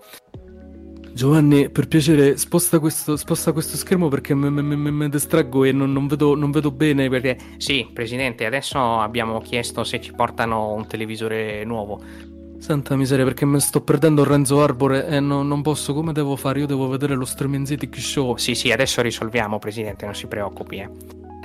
[1.17, 6.35] Giovanni, per piacere, sposta questo, sposta questo schermo perché mi distraggo e non, non, vedo,
[6.35, 7.09] non, vedo, bene.
[7.09, 7.39] Perché...
[7.57, 12.03] Sì, Presidente, adesso abbiamo chiesto se ci portano un televisore nuovo.
[12.59, 16.61] Santa miseria, perché mi sto perdendo Renzo Arbore e no, non posso, come devo fare?
[16.61, 18.37] Io devo vedere lo Stremenzitic Show.
[18.37, 20.91] Sì, sì, adesso risolviamo, Presidente, non si preoccupi, eh.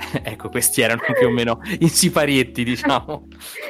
[0.22, 3.28] ecco, questi erano più o meno i siparietti, diciamo.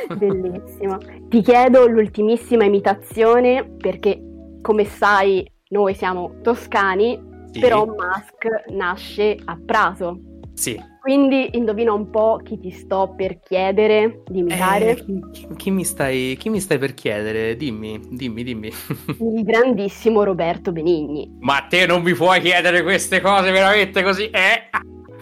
[0.16, 0.98] Bellissimo.
[1.28, 4.20] Ti chiedo l'ultimissima imitazione, perché
[4.60, 7.20] come sai, noi siamo toscani,
[7.50, 7.60] sì.
[7.60, 10.20] però Musk nasce a Prato.
[10.54, 10.90] Sì.
[11.02, 14.90] Quindi indovina un po' chi ti sto per chiedere di imitare.
[14.90, 15.20] Eh, chi,
[15.56, 17.56] chi, mi stai, chi, mi stai, per chiedere?
[17.56, 18.70] Dimmi, dimmi, dimmi.
[19.18, 21.38] Il grandissimo Roberto Benigni.
[21.40, 24.30] Ma te non mi puoi chiedere queste cose veramente così?
[24.30, 24.70] Eh?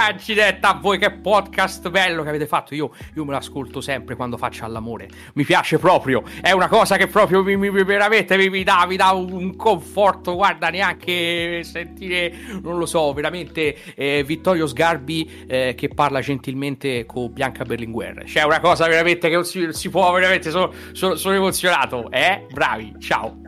[0.03, 2.74] Accidenti a voi che podcast bello che avete fatto.
[2.74, 5.11] Io, io me l'ascolto sempre quando faccio all'amore.
[5.34, 6.22] Mi piace proprio.
[6.40, 10.36] È una cosa che proprio mi, mi, veramente mi, mi, dà, mi dà un conforto.
[10.36, 12.32] Guarda, neanche sentire,
[12.62, 18.24] non lo so, veramente eh, Vittorio Sgarbi eh, che parla gentilmente con Bianca Berlinguer.
[18.24, 20.48] C'è una cosa veramente che non si, si può, veramente.
[20.48, 22.11] Sono, sono, sono emozionato.
[22.11, 22.46] Eh?
[22.51, 23.38] Bravi, ciao.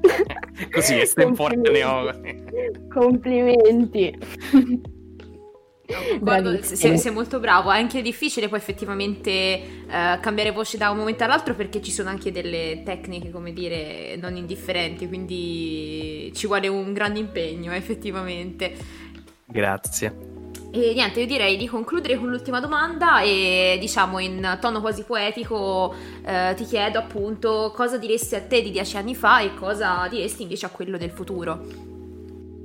[0.70, 2.20] Così estemporaneo.
[2.88, 4.86] Complimenti.
[6.20, 10.98] Guarda, sei, sei, molto bravo, è anche difficile poi effettivamente uh, cambiare voce da un
[10.98, 16.68] momento all'altro perché ci sono anche delle tecniche, come dire, non indifferenti, quindi ci vuole
[16.68, 18.76] un grande impegno effettivamente.
[19.46, 20.36] Grazie.
[20.70, 25.94] E niente, io direi di concludere con l'ultima domanda e diciamo in tono quasi poetico
[26.22, 30.42] eh, ti chiedo appunto cosa diresti a te di dieci anni fa e cosa diresti
[30.42, 31.96] invece a quello del futuro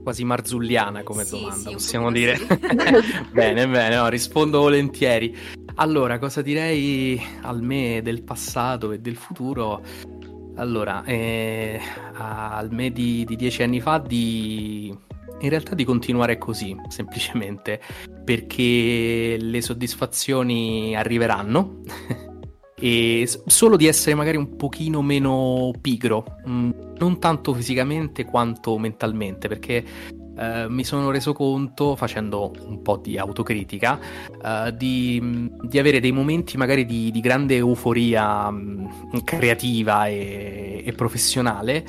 [0.03, 2.37] quasi marzulliana come sì, domanda, sì, possiamo dire.
[3.33, 5.35] bene, bene, no, rispondo volentieri.
[5.75, 9.81] Allora, cosa direi al me del passato e del futuro?
[10.55, 11.79] Allora, eh,
[12.13, 14.95] al me di, di dieci anni fa di...
[15.39, 17.81] In realtà di continuare così, semplicemente,
[18.23, 21.81] perché le soddisfazioni arriveranno
[22.83, 29.47] e solo di essere magari un pochino meno pigro, mm, non tanto fisicamente quanto mentalmente,
[29.47, 33.99] perché Uh, mi sono reso conto, facendo un po' di autocritica,
[34.41, 38.89] uh, di, di, avere dei momenti magari di, di grande euforia um,
[39.23, 41.85] creativa e, e professionale,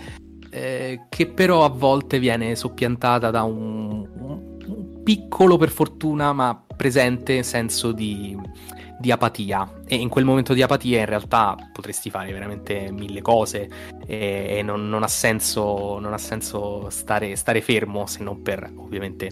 [0.50, 7.42] eh, che però a volte viene soppiantata da un, un piccolo, per fortuna, ma presente
[7.42, 8.36] senso di,
[9.04, 13.68] di apatia e in quel momento di apatia in realtà potresti fare veramente mille cose
[14.06, 18.72] e, e non, non, ha senso, non ha senso stare, stare, fermo se non per
[18.76, 19.30] ovviamente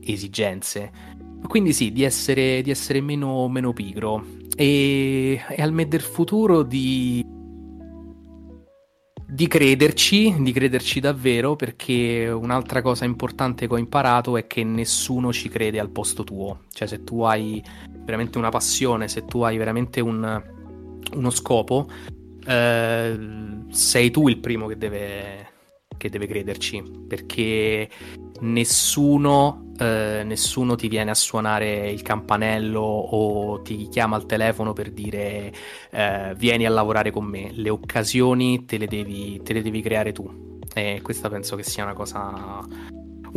[0.00, 1.16] esigenze.
[1.48, 6.62] Quindi sì, di essere, di essere meno, meno, pigro e, e al me del futuro
[6.62, 7.24] di,
[9.26, 15.32] di crederci, di crederci davvero, perché un'altra cosa importante che ho imparato è che nessuno
[15.32, 16.60] ci crede al posto tuo.
[16.72, 17.60] Cioè, se tu hai
[18.08, 20.42] veramente una passione, se tu hai veramente un,
[21.12, 21.86] uno scopo,
[22.46, 23.18] eh,
[23.68, 25.48] sei tu il primo che deve,
[25.94, 27.86] che deve crederci, perché
[28.40, 34.90] nessuno, eh, nessuno ti viene a suonare il campanello o ti chiama al telefono per
[34.90, 35.52] dire
[35.90, 40.12] eh, vieni a lavorare con me, le occasioni te le devi, te le devi creare
[40.12, 40.56] tu.
[40.74, 42.64] E questa penso che sia una cosa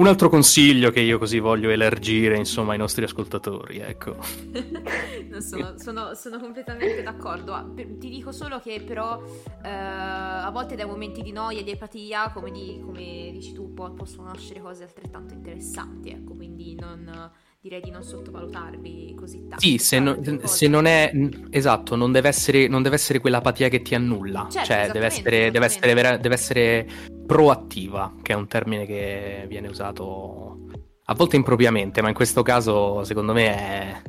[0.01, 4.17] un altro consiglio che io così voglio elargire, insomma, ai nostri ascoltatori, ecco.
[5.39, 7.53] sono, sono, sono, completamente d'accordo.
[7.53, 9.21] Ah, ti dico solo che però
[9.63, 13.73] eh, a volte dai momenti di noia e di apatia, come, di, come dici tu,
[13.73, 17.31] possono nascere cose altrettanto interessanti, ecco, quindi non
[17.61, 19.59] direi di non sottovalutarvi così tanto.
[19.59, 21.11] Sì, se, no, se, non è
[21.51, 25.51] esatto, non deve essere, non deve essere quell'apatia che ti annulla, certo, cioè deve essere,
[25.51, 26.87] deve, essere vera, deve essere
[27.27, 30.65] proattiva, che è un termine che viene usato
[31.03, 34.01] a volte impropriamente, ma in questo caso secondo me è,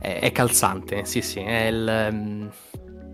[0.00, 1.04] è, è calzante.
[1.04, 2.50] Sì, sì, è il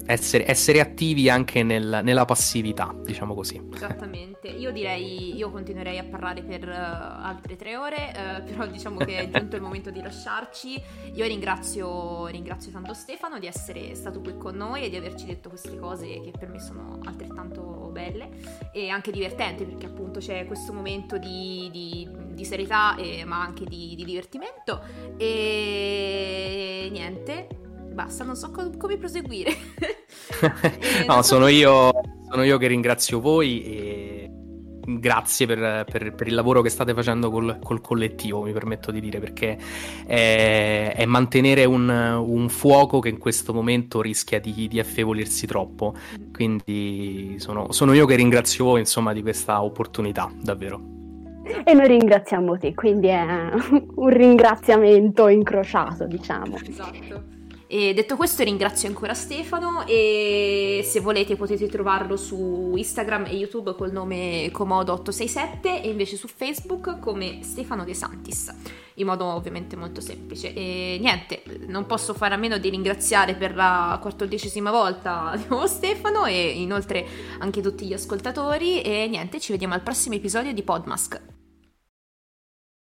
[0.07, 3.61] essere, essere attivi anche nel, nella passività, diciamo così.
[3.75, 8.99] Esattamente, io direi, io continuerei a parlare per uh, altre tre ore, uh, però diciamo
[8.99, 10.83] che è giunto il momento di lasciarci.
[11.15, 15.49] Io ringrazio, ringrazio tanto Stefano di essere stato qui con noi e di averci detto
[15.49, 20.73] queste cose che per me sono altrettanto belle e anche divertenti perché appunto c'è questo
[20.73, 24.83] momento di, di, di serietà e, ma anche di, di divertimento
[25.17, 27.63] e niente
[27.95, 29.53] basta, non so co- come proseguire.
[31.07, 31.90] no, sono, io,
[32.28, 34.14] sono io che ringrazio voi e
[34.86, 39.01] grazie per, per, per, il lavoro che state facendo col, col, collettivo, mi permetto di
[39.01, 39.57] dire, perché
[40.07, 45.95] è, è mantenere un, un, fuoco che in questo momento rischia di, di affievolirsi troppo.
[46.32, 50.92] Quindi sono, sono, io che ringrazio voi, insomma, di questa opportunità, davvero.
[51.64, 53.24] E noi ringraziamo te, quindi è
[53.97, 56.57] un ringraziamento incrociato, diciamo.
[56.57, 57.34] Esatto.
[57.67, 63.75] E detto questo ringrazio ancora Stefano e se volete potete trovarlo su Instagram e YouTube
[63.75, 68.55] col nome Comodo867 e invece su Facebook come Stefano De Santis,
[68.95, 70.53] in modo ovviamente molto semplice.
[70.53, 76.61] E niente, non posso fare a meno di ringraziare per la quattordicesima volta Stefano e
[76.61, 77.07] inoltre
[77.39, 81.34] anche tutti gli ascoltatori e niente, ci vediamo al prossimo episodio di Podmask.